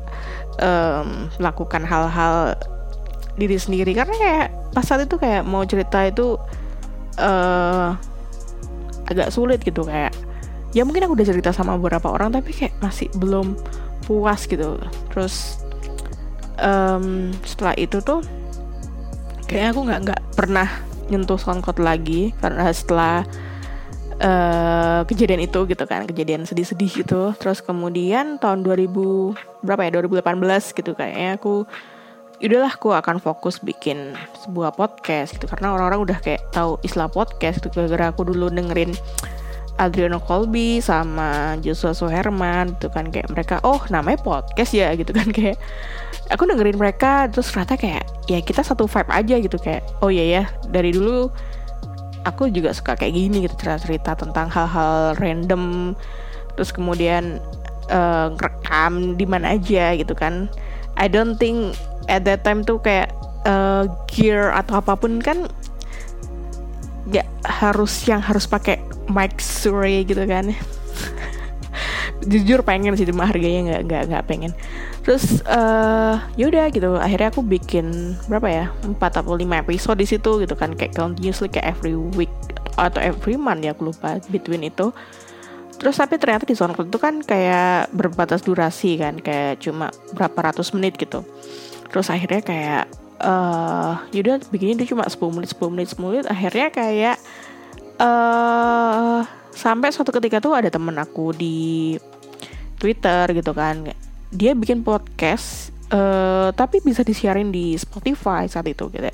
um, 0.62 1.32
melakukan 1.40 1.84
hal-hal 1.84 2.58
diri 3.38 3.58
sendiri. 3.58 3.92
Karena 3.98 4.16
kayak 4.16 4.48
pas 4.74 4.86
saat 4.86 5.06
itu 5.06 5.16
kayak 5.18 5.46
mau 5.46 5.66
cerita 5.66 6.06
itu 6.06 6.38
uh, 7.18 7.98
agak 9.10 9.30
sulit 9.34 9.62
gitu 9.64 9.86
kayak. 9.86 10.14
Ya 10.74 10.82
mungkin 10.82 11.06
aku 11.06 11.14
udah 11.14 11.28
cerita 11.30 11.54
sama 11.54 11.78
beberapa 11.78 12.10
orang 12.10 12.34
tapi 12.34 12.50
kayak 12.50 12.74
masih 12.82 13.10
belum 13.18 13.54
puas 14.10 14.50
gitu. 14.50 14.82
Terus 15.14 15.62
um, 16.58 17.30
setelah 17.46 17.78
itu 17.78 18.02
tuh 18.02 18.26
kayaknya 19.46 19.70
aku 19.70 19.82
nggak 19.86 20.00
nggak 20.10 20.22
pernah 20.34 20.68
nyentuh 21.14 21.38
SoundCloud 21.38 21.78
lagi. 21.78 22.34
Karena 22.42 22.74
setelah 22.74 23.22
uh, 24.24 25.02
kejadian 25.06 25.44
itu 25.44 25.60
gitu 25.68 25.84
kan 25.86 26.08
kejadian 26.08 26.48
sedih-sedih 26.48 27.04
gitu. 27.04 27.36
Terus 27.38 27.60
kemudian 27.60 28.40
tahun 28.40 28.64
2000 28.64 29.62
berapa 29.62 29.82
ya 29.86 29.92
2018 30.00 30.80
gitu 30.80 30.92
kayaknya 30.96 31.38
aku 31.38 31.68
udahlah 32.44 32.76
aku 32.76 32.92
akan 32.92 33.24
fokus 33.24 33.60
bikin 33.60 34.16
sebuah 34.48 34.74
podcast 34.74 35.36
gitu. 35.36 35.46
Karena 35.46 35.76
orang-orang 35.76 36.10
udah 36.10 36.18
kayak 36.24 36.42
tahu 36.56 36.80
istilah 36.82 37.12
podcast 37.12 37.62
gitu. 37.62 37.70
Gara-gara 37.70 38.10
aku 38.10 38.26
dulu 38.28 38.50
dengerin 38.50 38.96
Adriano 39.82 40.22
Colby 40.22 40.78
sama 40.78 41.58
Joshua 41.58 41.98
Suherman 41.98 42.78
gitu 42.78 42.94
kan 42.94 43.10
kayak 43.10 43.34
mereka 43.34 43.58
oh 43.66 43.82
namanya 43.90 44.22
podcast 44.22 44.70
ya 44.70 44.94
gitu 44.94 45.10
kan 45.10 45.34
kayak 45.34 45.58
aku 46.30 46.46
dengerin 46.46 46.78
mereka 46.78 47.26
terus 47.34 47.50
ternyata 47.50 47.74
kayak 47.74 48.06
ya 48.30 48.38
kita 48.46 48.62
satu 48.62 48.86
vibe 48.86 49.10
aja 49.10 49.36
gitu 49.42 49.58
kayak 49.58 49.82
oh 50.06 50.14
iya 50.14 50.26
ya 50.30 50.44
dari 50.70 50.94
dulu 50.94 51.34
aku 52.24 52.50
juga 52.52 52.72
suka 52.72 52.96
kayak 52.96 53.14
gini 53.14 53.48
gitu 53.48 53.56
cerita-cerita 53.60 54.16
tentang 54.20 54.48
hal-hal 54.52 55.16
random. 55.20 55.96
Terus 56.56 56.72
kemudian 56.72 57.44
uh, 57.92 58.32
rekam 58.40 59.16
di 59.20 59.26
mana 59.28 59.56
aja 59.56 59.96
gitu 59.96 60.16
kan. 60.16 60.48
I 60.96 61.10
don't 61.10 61.38
think 61.38 61.74
at 62.08 62.24
that 62.28 62.46
time 62.46 62.64
tuh 62.64 62.80
kayak 62.80 63.12
uh, 63.48 63.88
gear 64.10 64.52
atau 64.54 64.80
apa 64.80 64.94
pun 64.96 65.20
kan 65.20 65.50
ya 67.12 67.28
harus 67.44 68.08
yang 68.08 68.24
harus 68.24 68.48
pakai 68.48 68.80
mic 69.12 69.36
Surrey 69.44 70.08
gitu 70.08 70.24
kan 70.24 70.56
jujur 72.28 72.64
pengen 72.64 72.96
sih 72.96 73.08
cuma 73.08 73.28
harganya 73.28 73.62
nggak 73.70 73.82
nggak 73.88 74.04
nggak 74.12 74.24
pengen. 74.26 74.52
Terus 75.04 75.44
uh, 75.46 76.20
yaudah 76.40 76.72
gitu. 76.72 76.96
Akhirnya 76.98 77.30
aku 77.30 77.42
bikin 77.44 78.16
berapa 78.28 78.48
ya? 78.50 78.66
Empat 78.84 79.22
atau 79.22 79.36
lima 79.36 79.60
episode 79.60 80.00
di 80.00 80.08
situ 80.08 80.42
gitu 80.42 80.56
kan. 80.56 80.74
Kayak 80.74 80.96
continuously 80.96 81.52
kayak 81.52 81.78
every 81.78 81.96
week 81.96 82.32
atau 82.80 83.00
every 83.00 83.38
month 83.38 83.62
ya 83.62 83.76
aku 83.76 83.92
lupa 83.92 84.18
between 84.32 84.66
itu. 84.66 84.90
Terus 85.78 86.00
tapi 86.00 86.16
ternyata 86.16 86.48
di 86.48 86.56
SoundCloud 86.56 86.88
itu 86.88 87.00
kan 87.02 87.20
kayak 87.20 87.92
berbatas 87.92 88.42
durasi 88.46 88.98
kan. 88.98 89.20
Kayak 89.20 89.60
cuma 89.60 89.92
berapa 90.16 90.52
ratus 90.52 90.72
menit 90.72 90.96
gitu. 90.96 91.28
Terus 91.92 92.08
akhirnya 92.10 92.42
kayak 92.42 92.84
uh, 93.20 94.00
yaudah 94.16 94.40
begini 94.50 94.80
dia 94.80 94.88
cuma 94.90 95.06
10 95.06 95.20
menit 95.36 95.52
10 95.52 95.74
menit 95.76 95.88
10 95.92 96.00
menit. 96.00 96.26
Akhirnya 96.32 96.68
kayak 96.72 97.18
uh, 98.00 99.43
sampai 99.54 99.94
suatu 99.94 100.10
ketika 100.10 100.42
tuh 100.42 100.58
ada 100.58 100.74
temen 100.74 100.98
aku 100.98 101.32
di 101.32 101.96
Twitter 102.82 103.30
gitu 103.32 103.54
kan. 103.54 103.94
Dia 104.34 104.58
bikin 104.58 104.82
podcast 104.82 105.70
uh, 105.94 106.50
tapi 106.58 106.82
bisa 106.82 107.06
disiarin 107.06 107.54
di 107.54 107.78
Spotify 107.78 108.50
saat 108.50 108.66
itu 108.66 108.90
gitu 108.90 109.14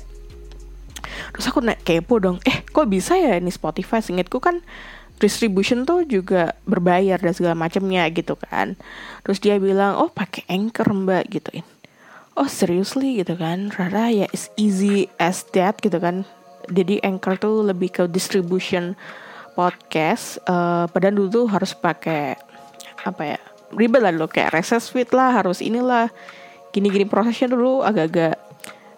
terus 1.30 1.46
aku 1.46 1.62
naik 1.62 1.86
kepo 1.86 2.18
dong 2.18 2.42
eh 2.42 2.64
kok 2.66 2.90
bisa 2.90 3.14
ya 3.14 3.38
ini 3.38 3.52
Spotify? 3.52 4.02
Singkatku 4.02 4.42
kan 4.42 4.60
distribution 5.20 5.84
tuh 5.84 6.08
juga 6.08 6.56
berbayar 6.64 7.20
dan 7.20 7.32
segala 7.36 7.52
macamnya 7.52 8.08
gitu 8.08 8.34
kan. 8.40 8.74
Terus 9.22 9.38
dia 9.38 9.60
bilang 9.60 10.00
oh 10.00 10.08
pakai 10.08 10.48
anchor 10.48 10.88
mbak 10.90 11.28
gituin. 11.28 11.66
Oh 12.34 12.48
seriously? 12.48 13.20
gitu 13.20 13.36
kan. 13.36 13.68
Rara 13.76 14.08
ya 14.08 14.26
is 14.32 14.48
easy 14.56 15.12
as 15.20 15.44
that 15.52 15.78
gitu 15.84 16.00
kan. 16.00 16.24
Jadi 16.72 17.04
anchor 17.04 17.36
tuh 17.36 17.60
lebih 17.60 17.92
ke 17.92 18.02
distribution 18.08 18.96
podcast 19.60 20.40
uh, 20.48 20.88
padahal 20.88 21.20
dulu 21.20 21.28
tuh 21.28 21.46
harus 21.52 21.76
pakai 21.76 22.40
apa 23.04 23.22
ya 23.36 23.38
ribet 23.76 24.00
lah 24.00 24.12
dulu 24.16 24.32
kayak 24.32 24.56
recess 24.56 24.88
fit 24.88 25.12
lah 25.12 25.36
harus 25.36 25.60
inilah 25.60 26.08
gini-gini 26.72 27.04
prosesnya 27.04 27.52
dulu 27.52 27.84
agak-agak 27.84 28.38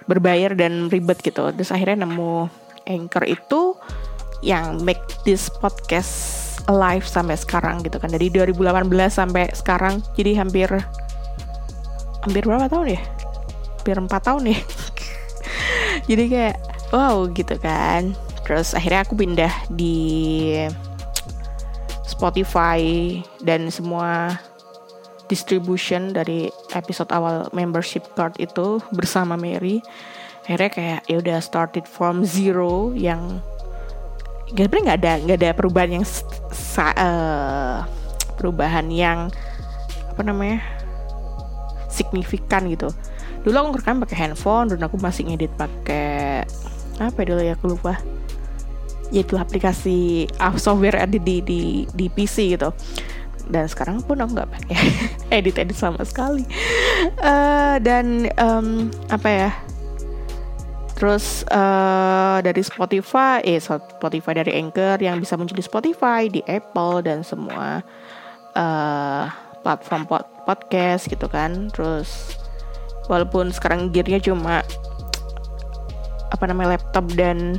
berbayar 0.07 0.53
dan 0.55 0.93
ribet 0.93 1.21
gitu. 1.25 1.51
Terus 1.53 1.71
akhirnya 1.73 2.05
nemu 2.07 2.49
anchor 2.87 3.25
itu 3.27 3.77
yang 4.43 4.83
make 4.83 5.03
this 5.23 5.47
podcast 5.49 6.41
alive 6.67 7.07
sampai 7.07 7.39
sekarang 7.39 7.83
gitu 7.83 7.99
kan. 7.99 8.11
Dari 8.11 8.29
2018 8.29 8.87
sampai 9.09 9.51
sekarang 9.55 10.03
jadi 10.15 10.43
hampir 10.43 10.69
hampir 12.23 12.43
berapa 12.45 12.69
tahun 12.71 12.99
ya? 12.99 13.03
Hampir 13.83 13.97
empat 13.99 14.23
tahun 14.31 14.43
ya. 14.53 14.59
Jadi 16.09 16.25
kayak 16.31 16.57
wow 16.91 17.31
gitu 17.31 17.55
kan 17.63 18.15
terus 18.43 18.75
akhirnya 18.75 19.07
aku 19.07 19.15
pindah 19.15 19.53
di 19.71 19.99
Spotify 22.23 23.19
dan 23.43 23.67
semua 23.73 24.39
distribution 25.33 26.13
dari 26.13 26.53
episode 26.77 27.09
awal 27.09 27.49
membership 27.57 28.05
card 28.13 28.37
itu 28.37 28.79
bersama 28.93 29.35
Mary. 29.35 29.81
Akhirnya 30.45 30.71
kayak 30.71 31.01
ya 31.09 31.17
udah 31.19 31.39
started 31.41 31.89
from 31.89 32.23
zero 32.23 32.93
yang 32.93 33.41
gak 34.53 34.69
nggak 34.69 34.99
ada 35.01 35.13
nggak 35.25 35.39
ada 35.41 35.51
perubahan 35.57 35.91
yang 35.97 36.05
uh, 36.77 37.89
perubahan 38.37 38.87
yang 38.93 39.33
apa 40.13 40.21
namanya 40.21 40.61
signifikan 41.89 42.69
gitu. 42.69 42.93
Dulu 43.43 43.57
aku 43.57 43.69
ngerekam 43.75 44.05
pakai 44.05 44.19
handphone 44.29 44.77
dan 44.77 44.85
aku 44.85 45.01
masih 45.01 45.27
ngedit 45.27 45.51
pakai 45.57 46.45
apa 47.01 47.19
ya 47.25 47.27
dulu 47.27 47.41
ya 47.43 47.55
aku 47.57 47.67
lupa 47.73 47.97
yaitu 49.13 49.37
aplikasi 49.37 50.27
uh, 50.41 50.57
software 50.57 50.97
ada 50.97 51.21
di 51.21 51.45
di 51.45 51.85
di 51.93 52.07
PC 52.09 52.57
gitu. 52.57 52.73
Dan 53.53 53.69
sekarang 53.69 54.01
pun 54.01 54.17
aku 54.19 54.33
nggak 54.33 54.51
pakai. 54.51 54.77
Edit 55.39 55.61
edit 55.61 55.77
sama 55.77 56.01
sekali. 56.09 56.49
Uh, 57.21 57.77
dan 57.85 58.33
um, 58.41 58.89
apa 59.13 59.29
ya? 59.29 59.51
Terus 60.97 61.43
uh, 61.51 62.39
dari 62.41 62.63
Spotify 62.63 63.43
eh 63.43 63.59
Spotify 63.59 64.39
dari 64.39 64.55
Anchor 64.57 65.03
yang 65.03 65.19
bisa 65.19 65.35
muncul 65.35 65.59
di 65.59 65.65
Spotify 65.65 66.31
di 66.31 66.41
Apple 66.47 67.03
dan 67.03 67.27
semua 67.27 67.83
uh, 68.55 69.25
platform 69.67 70.07
pod 70.07 70.25
podcast 70.47 71.11
gitu 71.11 71.27
kan. 71.27 71.69
Terus 71.75 72.39
walaupun 73.11 73.51
sekarang 73.51 73.91
gearnya 73.91 74.23
cuma 74.23 74.63
apa 76.33 76.45
namanya 76.47 76.79
laptop 76.79 77.11
dan 77.19 77.59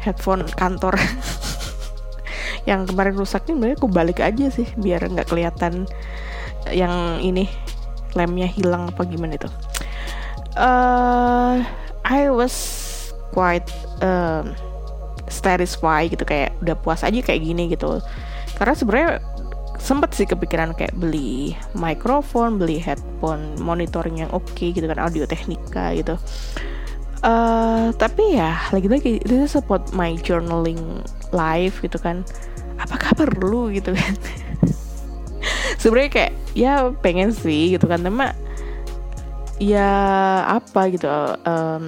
headphone 0.00 0.48
kantor. 0.56 0.96
Yang 2.68 2.92
kemarin 2.92 3.14
rusak 3.16 3.48
ini 3.48 3.76
aku 3.76 3.88
balik 3.88 4.20
aja 4.20 4.52
sih 4.52 4.68
biar 4.76 5.04
nggak 5.08 5.32
kelihatan 5.32 5.88
yang 6.68 7.16
ini 7.24 7.48
lemnya 8.12 8.44
hilang 8.44 8.92
apa 8.92 9.06
gimana 9.08 9.40
itu. 9.40 9.48
Uh, 10.60 11.64
I 12.04 12.28
was 12.28 12.52
quite 13.32 13.64
um, 14.02 14.52
satisfied 15.30 16.10
gitu 16.12 16.26
kayak 16.26 16.52
udah 16.60 16.76
puas 16.76 17.00
aja 17.06 17.16
kayak 17.22 17.40
gini 17.40 17.70
gitu. 17.72 18.02
Karena 18.58 18.74
sebenarnya 18.76 19.10
sempet 19.80 20.12
sih 20.12 20.28
kepikiran 20.28 20.76
kayak 20.76 20.92
beli 20.98 21.56
mikrofon, 21.72 22.60
beli 22.60 22.76
headphone, 22.76 23.56
monitoring 23.56 24.20
yang 24.20 24.30
oke 24.36 24.44
okay, 24.52 24.74
gitu 24.74 24.84
kan, 24.84 25.00
audio 25.00 25.24
teknika 25.24 25.96
gitu. 25.96 26.20
Uh, 27.20 27.92
tapi 28.00 28.40
ya 28.40 28.56
lagi-lagi 28.72 29.20
itu 29.20 29.44
support 29.44 29.92
my 29.92 30.16
journaling 30.24 31.04
life 31.36 31.84
gitu 31.84 32.00
kan. 32.00 32.24
Apakah 32.80 33.12
perlu 33.12 33.68
gitu 33.72 33.92
kan? 33.92 34.14
Sebenarnya 35.80 36.10
kayak 36.10 36.32
ya 36.56 36.72
pengen 37.04 37.32
sih 37.32 37.76
gitu 37.76 37.84
kan, 37.84 38.00
tapi 38.00 38.32
ya 39.60 39.92
apa 40.48 40.88
gitu 40.88 41.06
um, 41.44 41.84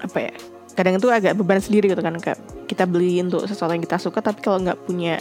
apa 0.00 0.18
ya 0.18 0.34
kadang 0.72 0.96
itu 0.96 1.08
agak 1.12 1.36
beban 1.36 1.60
sendiri 1.60 1.92
gitu 1.92 2.00
kan 2.00 2.16
kayak 2.16 2.40
kita 2.64 2.88
beli 2.88 3.20
untuk 3.20 3.44
sesuatu 3.44 3.76
yang 3.76 3.84
kita 3.84 4.00
suka 4.00 4.24
tapi 4.24 4.40
kalau 4.40 4.64
nggak 4.64 4.80
punya 4.88 5.20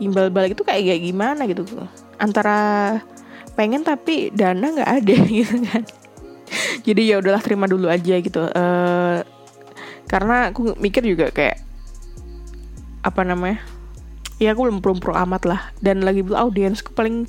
timbal 0.00 0.32
balik 0.32 0.56
itu 0.56 0.64
kayak 0.64 1.04
gimana 1.04 1.44
gitu 1.44 1.68
antara 2.16 2.98
pengen 3.52 3.84
tapi 3.84 4.32
dana 4.32 4.72
nggak 4.72 4.90
ada 4.90 5.16
gitu 5.44 5.56
kan 5.68 5.84
jadi 6.82 7.02
ya 7.14 7.16
udahlah 7.20 7.42
terima 7.42 7.68
dulu 7.68 7.86
aja 7.86 8.16
gitu. 8.18 8.48
Uh, 8.50 9.22
karena 10.10 10.50
aku 10.50 10.74
mikir 10.80 11.06
juga 11.06 11.30
kayak 11.30 11.62
apa 13.00 13.24
namanya 13.24 13.64
ya 14.36 14.52
aku 14.52 14.68
belum 14.68 14.78
belum 14.82 14.98
pro 14.98 15.14
amat 15.14 15.42
lah. 15.46 15.60
Dan 15.78 16.02
lagi 16.02 16.24
belum 16.24 16.36
audiensku 16.36 16.92
paling 16.96 17.28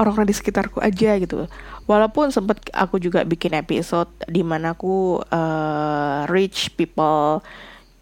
orang-orang 0.00 0.28
di 0.28 0.36
sekitarku 0.36 0.80
aja 0.80 1.16
gitu. 1.20 1.48
Walaupun 1.86 2.34
sempet 2.34 2.66
aku 2.74 2.98
juga 2.98 3.22
bikin 3.22 3.54
episode 3.54 4.10
di 4.26 4.42
mana 4.42 4.74
aku 4.74 5.22
uh, 5.22 6.26
reach 6.26 6.74
people 6.74 7.40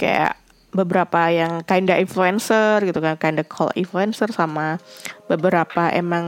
kayak 0.00 0.40
beberapa 0.74 1.30
yang 1.30 1.62
kinda 1.62 1.94
influencer 1.94 2.82
gitu 2.82 2.98
kan 2.98 3.14
kinda 3.14 3.46
call 3.46 3.70
influencer 3.78 4.26
sama 4.34 4.82
beberapa 5.30 5.86
emang 5.94 6.26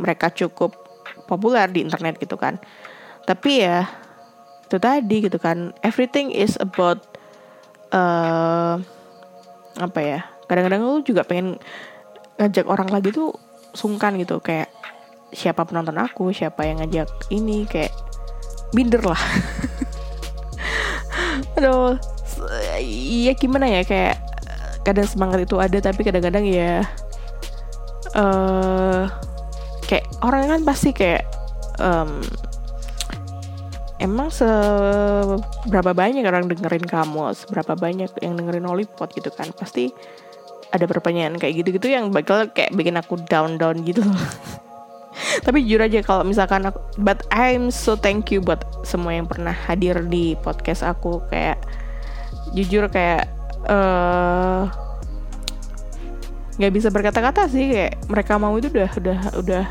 mereka 0.00 0.32
cukup 0.32 0.72
populer 1.28 1.68
di 1.68 1.84
internet 1.84 2.16
gitu 2.16 2.40
kan 2.40 2.56
tapi 3.28 3.60
ya 3.60 3.84
itu 4.64 4.80
tadi 4.80 5.16
gitu 5.28 5.36
kan. 5.36 5.76
Everything 5.84 6.32
is 6.32 6.56
about 6.56 7.04
uh, 7.92 8.80
apa 9.76 10.00
ya 10.00 10.20
kadang-kadang 10.48 10.80
lu 10.80 11.04
juga 11.04 11.28
pengen 11.28 11.60
ngajak 12.40 12.64
orang 12.64 12.88
lagi 12.88 13.12
tuh 13.12 13.36
sungkan 13.76 14.16
gitu. 14.16 14.40
Kayak 14.40 14.72
siapa 15.28 15.68
penonton 15.68 16.00
aku 16.00 16.32
siapa 16.32 16.64
yang 16.64 16.80
ngajak 16.80 17.12
ini 17.28 17.68
kayak 17.68 17.92
minder 18.72 19.04
lah. 19.04 19.20
Aduh 21.60 22.00
iya 22.80 23.36
gimana 23.36 23.68
ya 23.68 23.84
kayak 23.84 24.16
kadang 24.86 25.04
semangat 25.04 25.44
itu 25.44 25.58
ada 25.60 25.76
tapi 25.82 26.06
kadang-kadang 26.06 26.46
ya 26.48 26.86
uh, 28.16 29.04
kayak 29.84 30.06
orang 30.24 30.48
kan 30.48 30.60
pasti 30.64 30.94
kayak 30.94 31.28
um, 31.82 32.22
emang 33.98 34.30
seberapa 34.30 35.92
banyak 35.94 36.22
orang 36.22 36.46
dengerin 36.46 36.86
kamu 36.86 37.34
seberapa 37.34 37.74
banyak 37.74 38.10
yang 38.22 38.34
dengerin 38.38 38.66
Lollipop 38.66 39.10
gitu 39.14 39.30
kan? 39.34 39.50
Pasti 39.54 39.90
ada 40.70 40.84
pertanyaan 40.84 41.36
kayak 41.40 41.64
gitu-gitu 41.64 41.88
yang 41.90 42.12
bakal 42.12 42.46
kayak 42.52 42.72
bikin 42.74 42.96
aku 42.96 43.18
down 43.26 43.58
down 43.58 43.82
gitu. 43.82 44.02
Tapi 45.46 45.66
jujur 45.66 45.82
aja 45.82 45.98
kalau 46.06 46.22
misalkan 46.22 46.68
aku 46.68 46.78
but 47.02 47.26
I'm 47.34 47.74
so 47.74 47.98
thank 47.98 48.30
you 48.30 48.38
buat 48.38 48.62
semua 48.86 49.18
yang 49.18 49.26
pernah 49.26 49.52
hadir 49.52 49.98
di 50.06 50.38
podcast 50.38 50.86
aku. 50.86 51.24
Kayak 51.32 51.58
jujur 52.54 52.86
kayak 52.86 53.26
eh, 53.66 54.62
nggak 56.58 56.70
uh, 56.70 56.74
bisa 56.74 56.88
berkata-kata 56.94 57.50
sih. 57.50 57.74
Kayak 57.74 57.98
mereka 58.06 58.38
mau 58.38 58.54
itu 58.54 58.70
udah 58.70 58.90
udah 58.94 59.18
udah 59.42 59.64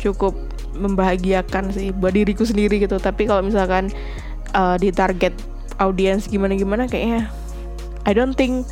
cukup 0.00 0.53
membahagiakan 0.74 1.70
sih 1.70 1.94
buat 1.94 2.12
diriku 2.12 2.42
sendiri 2.42 2.82
gitu. 2.82 2.98
Tapi 2.98 3.30
kalau 3.30 3.40
misalkan 3.40 3.90
uh, 4.52 4.76
di 4.76 4.90
target 4.90 5.34
audiens 5.78 6.26
gimana 6.30 6.54
gimana 6.54 6.86
kayaknya 6.86 7.30
I 8.04 8.12
don't 8.12 8.36
think 8.36 8.68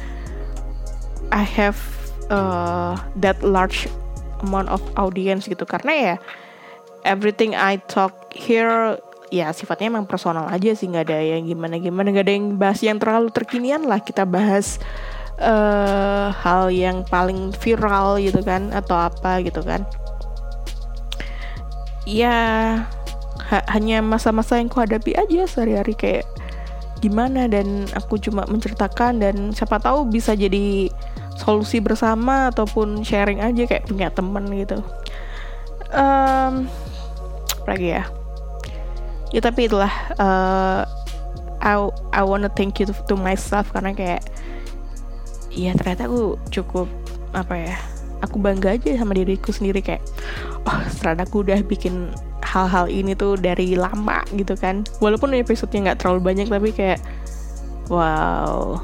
I 1.32 1.42
have 1.42 1.80
uh, 2.28 3.00
that 3.24 3.40
large 3.40 3.88
amount 4.44 4.68
of 4.68 4.82
audience 4.98 5.48
gitu. 5.48 5.64
Karena 5.64 5.92
ya 5.92 6.14
everything 7.06 7.56
I 7.56 7.80
talk 7.80 8.34
here 8.34 9.00
ya 9.32 9.48
sifatnya 9.56 9.96
emang 9.96 10.04
personal 10.04 10.50
aja 10.50 10.76
sih. 10.76 10.90
Nggak 10.90 11.08
ada 11.08 11.18
yang 11.22 11.48
gimana 11.48 11.80
gimana 11.80 12.12
nggak 12.12 12.26
ada 12.28 12.34
yang 12.34 12.46
bahas 12.60 12.78
yang 12.84 12.98
terlalu 13.00 13.32
terkinian 13.32 13.88
lah. 13.88 14.02
Kita 14.04 14.28
bahas 14.28 14.76
uh, 15.40 16.28
hal 16.30 16.68
yang 16.68 17.06
paling 17.08 17.54
viral 17.56 18.20
gitu 18.20 18.44
kan 18.44 18.68
atau 18.74 18.94
apa 18.98 19.40
gitu 19.40 19.64
kan 19.64 19.82
ya 22.08 22.36
ha 23.38 23.58
hanya 23.70 24.00
masa-masa 24.02 24.58
yang 24.58 24.70
ku 24.70 24.80
hadapi 24.82 25.14
aja 25.14 25.46
sehari-hari 25.46 25.94
kayak 25.94 26.26
gimana 27.02 27.50
dan 27.50 27.90
aku 27.98 28.14
cuma 28.22 28.46
menceritakan 28.46 29.18
dan 29.18 29.50
siapa 29.50 29.82
tahu 29.82 30.06
bisa 30.06 30.38
jadi 30.38 30.86
solusi 31.34 31.82
bersama 31.82 32.54
ataupun 32.54 33.02
sharing 33.02 33.42
aja 33.42 33.66
kayak 33.66 33.90
punya 33.90 34.08
temen 34.14 34.46
gitu. 34.54 34.78
Um, 35.90 36.70
lagi 37.66 37.98
ya? 37.98 38.06
Ya 39.34 39.40
tapi 39.42 39.66
itulah 39.66 39.90
uh, 40.20 40.86
I 41.58 41.74
I 42.14 42.22
wanna 42.22 42.52
thank 42.52 42.78
you 42.78 42.86
to, 42.86 42.94
to 43.10 43.18
myself 43.18 43.70
karena 43.74 43.96
kayak 43.96 44.22
ya 45.50 45.74
ternyata 45.74 46.06
aku 46.06 46.38
cukup 46.48 46.86
apa 47.32 47.54
ya 47.58 47.76
aku 48.22 48.38
bangga 48.38 48.78
aja 48.78 48.94
sama 48.96 49.12
diriku 49.18 49.50
sendiri 49.50 49.82
kayak 49.82 50.00
oh 50.64 50.78
ternyata 50.96 51.26
aku 51.26 51.42
udah 51.42 51.58
bikin 51.66 52.14
hal-hal 52.52 52.84
ini 52.86 53.16
tuh 53.16 53.40
dari 53.40 53.74
lama 53.74 54.20
gitu 54.36 54.52
kan. 54.54 54.84
Walaupun 55.00 55.32
episodenya 55.32 55.92
nggak 55.92 56.04
terlalu 56.04 56.20
banyak 56.20 56.46
tapi 56.52 56.68
kayak 56.70 57.00
wow. 57.88 58.76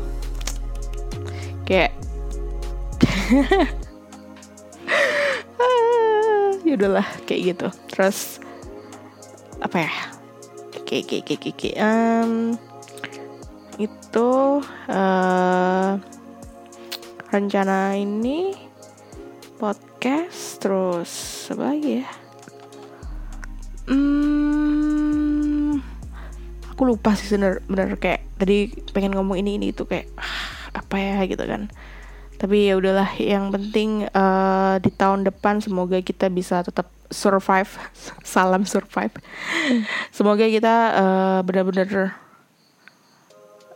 Kayak 1.69 1.93
ya 6.67 6.73
udahlah 6.81 7.05
kayak 7.29 7.55
gitu. 7.55 7.69
Terus 7.93 8.41
apa 9.61 9.85
ya? 9.85 9.93
Oke 10.81 11.05
oke 11.05 11.21
oke 11.21 11.37
oke 11.53 11.71
um, 11.77 12.57
itu 13.77 14.31
uh, 14.89 16.01
rencana 17.29 17.93
ini 18.01 18.68
podcast 19.59 20.63
terus 20.63 21.11
apa 21.51 21.75
ya? 21.75 22.07
Hmm, 23.91 25.83
aku 26.71 26.87
lupa 26.87 27.19
sih 27.19 27.27
bener 27.35 27.59
bener 27.67 27.99
kayak 27.99 28.23
tadi 28.39 28.71
pengen 28.95 29.19
ngomong 29.19 29.43
ini 29.43 29.59
ini 29.59 29.75
itu 29.75 29.83
kayak 29.83 30.07
ah, 30.15 30.71
apa 30.79 30.95
ya 30.95 31.27
gitu 31.27 31.43
kan. 31.43 31.67
Tapi 32.39 32.71
ya 32.71 32.79
udahlah 32.79 33.11
yang 33.19 33.51
penting 33.51 34.07
uh, 34.15 34.79
di 34.79 34.95
tahun 34.95 35.27
depan 35.27 35.59
semoga 35.59 35.99
kita 36.07 36.31
bisa 36.31 36.63
tetap 36.63 36.87
survive. 37.11 37.67
Salam 38.23 38.63
survive. 38.63 39.11
Semoga 40.15 40.47
kita 40.47 40.75
uh, 40.95 41.39
benar-benar 41.43 42.15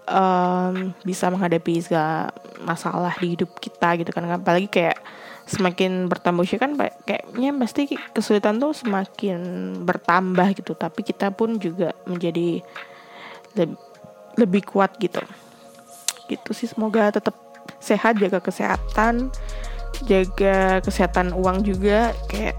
um, 0.06 0.94
bisa 1.02 1.26
menghadapi 1.26 1.82
segala 1.82 2.30
masalah 2.62 3.18
di 3.18 3.34
hidup 3.34 3.50
kita 3.58 3.98
gitu 3.98 4.14
kan. 4.14 4.30
Apalagi 4.30 4.70
kayak 4.70 5.02
semakin 5.42 6.06
bertambah 6.06 6.46
usia 6.46 6.58
kan 6.62 6.78
kayaknya 6.78 7.50
pasti 7.58 7.98
kesulitan 8.14 8.62
tuh 8.62 8.72
semakin 8.74 9.40
bertambah 9.82 10.54
gitu. 10.56 10.72
Tapi 10.78 11.02
kita 11.02 11.34
pun 11.34 11.58
juga 11.58 11.92
menjadi 12.06 12.62
lebih, 13.58 13.78
lebih 14.38 14.62
kuat 14.66 14.96
gitu. 15.02 15.20
Gitu 16.30 16.50
sih 16.54 16.70
semoga 16.70 17.10
tetap 17.10 17.36
sehat 17.82 18.18
jaga 18.18 18.38
kesehatan 18.38 19.30
jaga 20.08 20.80
kesehatan 20.80 21.34
uang 21.34 21.66
juga. 21.66 22.14
Kayak 22.30 22.56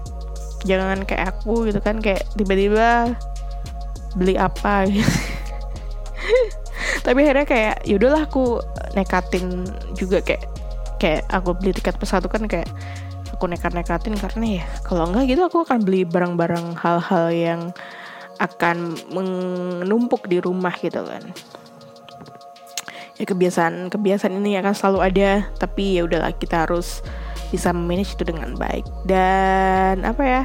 jangan 0.64 1.04
kayak 1.04 1.36
aku 1.36 1.68
gitu 1.68 1.80
kan 1.80 2.00
kayak 2.00 2.24
tiba-tiba 2.36 3.12
beli 4.14 4.38
apa 4.38 4.86
gitu. 4.88 5.04
tapi 7.04 7.20
akhirnya 7.20 7.44
kayak 7.44 7.76
yaudahlah 7.84 8.24
aku 8.24 8.64
nekatin 8.96 9.68
juga 9.92 10.24
kayak 10.24 10.53
kayak 10.98 11.26
aku 11.30 11.56
beli 11.56 11.72
tiket 11.74 11.98
pesawat 11.98 12.26
kan 12.30 12.46
kayak 12.46 12.68
aku 13.34 13.50
nekat-nekatin 13.50 14.14
karena 14.14 14.62
ya 14.62 14.64
kalau 14.86 15.10
enggak 15.10 15.34
gitu 15.34 15.42
aku 15.42 15.66
akan 15.66 15.82
beli 15.82 16.06
barang-barang 16.06 16.78
hal-hal 16.78 17.26
yang 17.34 17.60
akan 18.38 18.98
menumpuk 19.14 20.26
di 20.26 20.42
rumah 20.42 20.74
gitu 20.78 21.02
kan. 21.06 21.22
Ya 23.14 23.24
kebiasaan 23.30 23.94
kebiasaan 23.94 24.42
ini 24.42 24.58
akan 24.58 24.74
selalu 24.74 24.98
ada 25.06 25.30
tapi 25.58 25.98
ya 25.98 26.06
udahlah 26.06 26.34
kita 26.34 26.66
harus 26.66 27.02
bisa 27.54 27.70
manage 27.70 28.18
itu 28.18 28.26
dengan 28.26 28.58
baik. 28.58 28.82
Dan 29.06 30.02
apa 30.02 30.22
ya 30.22 30.44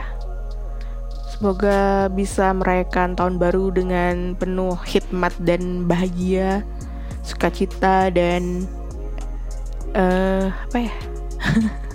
semoga 1.33 2.11
bisa 2.13 2.53
merayakan 2.53 3.17
tahun 3.17 3.41
baru 3.41 3.73
dengan 3.73 4.37
penuh 4.37 4.77
hikmat 4.85 5.33
dan 5.41 5.89
bahagia 5.89 6.61
sukacita 7.25 8.13
dan 8.13 8.65
uh, 9.93 10.49
apa 10.49 10.77
ya? 10.77 10.93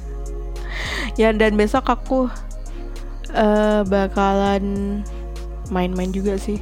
Ya 1.14 1.30
dan 1.30 1.54
besok 1.54 1.87
aku 1.87 2.26
uh, 3.38 3.80
bakalan 3.87 4.98
main-main 5.70 6.11
juga 6.11 6.35
sih. 6.35 6.59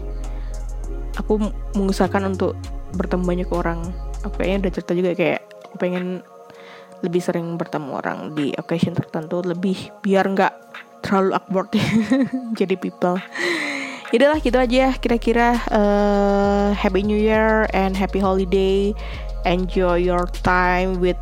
Aku 1.16 1.40
mengusahakan 1.73 2.37
untuk 2.37 2.57
bertemu 2.92 3.25
banyak 3.25 3.51
orang. 3.53 3.81
Aku 4.25 4.37
kayaknya 4.37 4.68
udah 4.68 4.73
cerita 4.77 4.92
juga 4.92 5.11
kayak 5.16 5.40
aku 5.68 5.77
pengen 5.81 6.21
lebih 7.01 7.25
sering 7.25 7.57
bertemu 7.57 7.90
orang 7.99 8.18
di 8.37 8.53
occasion 8.55 8.95
tertentu 8.95 9.42
lebih 9.42 9.90
biar 10.05 10.29
nggak 10.29 10.53
terlalu 11.01 11.33
awkward. 11.33 11.73
Jadi 12.61 12.77
people. 12.77 13.16
Yaudah 14.12 14.37
lah 14.37 14.40
gitu 14.45 14.61
aja 14.61 14.77
ya. 14.77 14.90
Kira-kira 15.01 15.57
uh, 15.73 16.77
Happy 16.77 17.01
New 17.01 17.16
Year 17.16 17.64
and 17.73 17.97
Happy 17.97 18.21
Holiday 18.21 18.92
Enjoy 19.44 19.96
your 19.98 20.26
time 20.46 21.00
with 21.00 21.18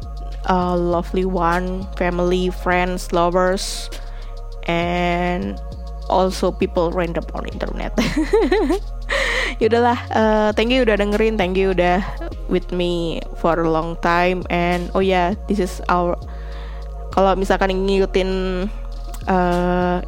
a 0.49 0.77
lovely 0.77 1.25
one 1.25 1.87
Family, 1.97 2.51
friends, 2.51 3.13
lovers 3.13 3.89
And 4.67 5.61
also 6.11 6.51
people 6.51 6.91
random 6.91 7.23
on 7.33 7.47
internet. 7.47 7.95
Yaudahlah 9.63 9.99
uh, 10.11 10.51
thank 10.59 10.75
you 10.75 10.83
udah 10.83 10.99
dengerin 10.99 11.39
thank 11.39 11.55
you 11.55 11.71
udah 11.71 12.03
with 12.51 12.75
me 12.75 13.23
for 13.39 13.55
a 13.55 13.71
long 13.71 13.95
time 14.03 14.43
and 14.51 14.91
oh 14.93 15.01
yeah, 15.01 15.39
this 15.47 15.63
is 15.63 15.79
our 15.87 16.19
kalau 17.15 17.35
misalkan 17.39 17.71
ngikutin 17.87 18.31
uh, 19.31 20.03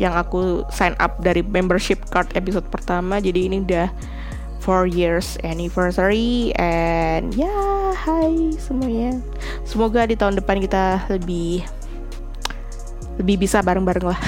yang 0.00 0.14
aku 0.16 0.64
sign 0.72 0.96
up 0.98 1.18
dari 1.20 1.44
membership 1.44 2.00
card 2.08 2.30
episode 2.32 2.64
pertama 2.72 3.20
jadi 3.20 3.46
ini 3.46 3.62
udah 3.62 3.88
4 4.70 4.86
years 4.86 5.34
anniversary 5.42 6.54
and 6.54 7.34
ya 7.34 7.50
yeah, 7.50 7.90
hai 7.90 8.54
semuanya. 8.62 9.18
Semoga 9.66 10.06
di 10.06 10.14
tahun 10.14 10.38
depan 10.38 10.62
kita 10.62 11.10
lebih 11.10 11.66
lebih 13.18 13.42
bisa 13.42 13.58
bareng-bareng 13.66 14.14
lah. 14.14 14.20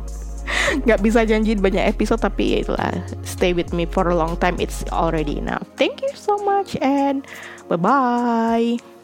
Nggak 0.86 1.02
bisa 1.02 1.26
janji 1.26 1.58
banyak 1.58 1.82
episode 1.82 2.22
tapi 2.22 2.54
ya 2.54 2.58
itulah 2.62 2.94
stay 3.26 3.50
with 3.50 3.74
me 3.74 3.90
for 3.90 4.06
a 4.06 4.14
long 4.14 4.38
time. 4.38 4.54
It's 4.62 4.86
already 4.94 5.42
enough. 5.42 5.66
Thank 5.74 6.06
you 6.06 6.14
so 6.14 6.38
much 6.38 6.78
and 6.78 7.26
bye 7.66 7.74
bye 7.74 8.95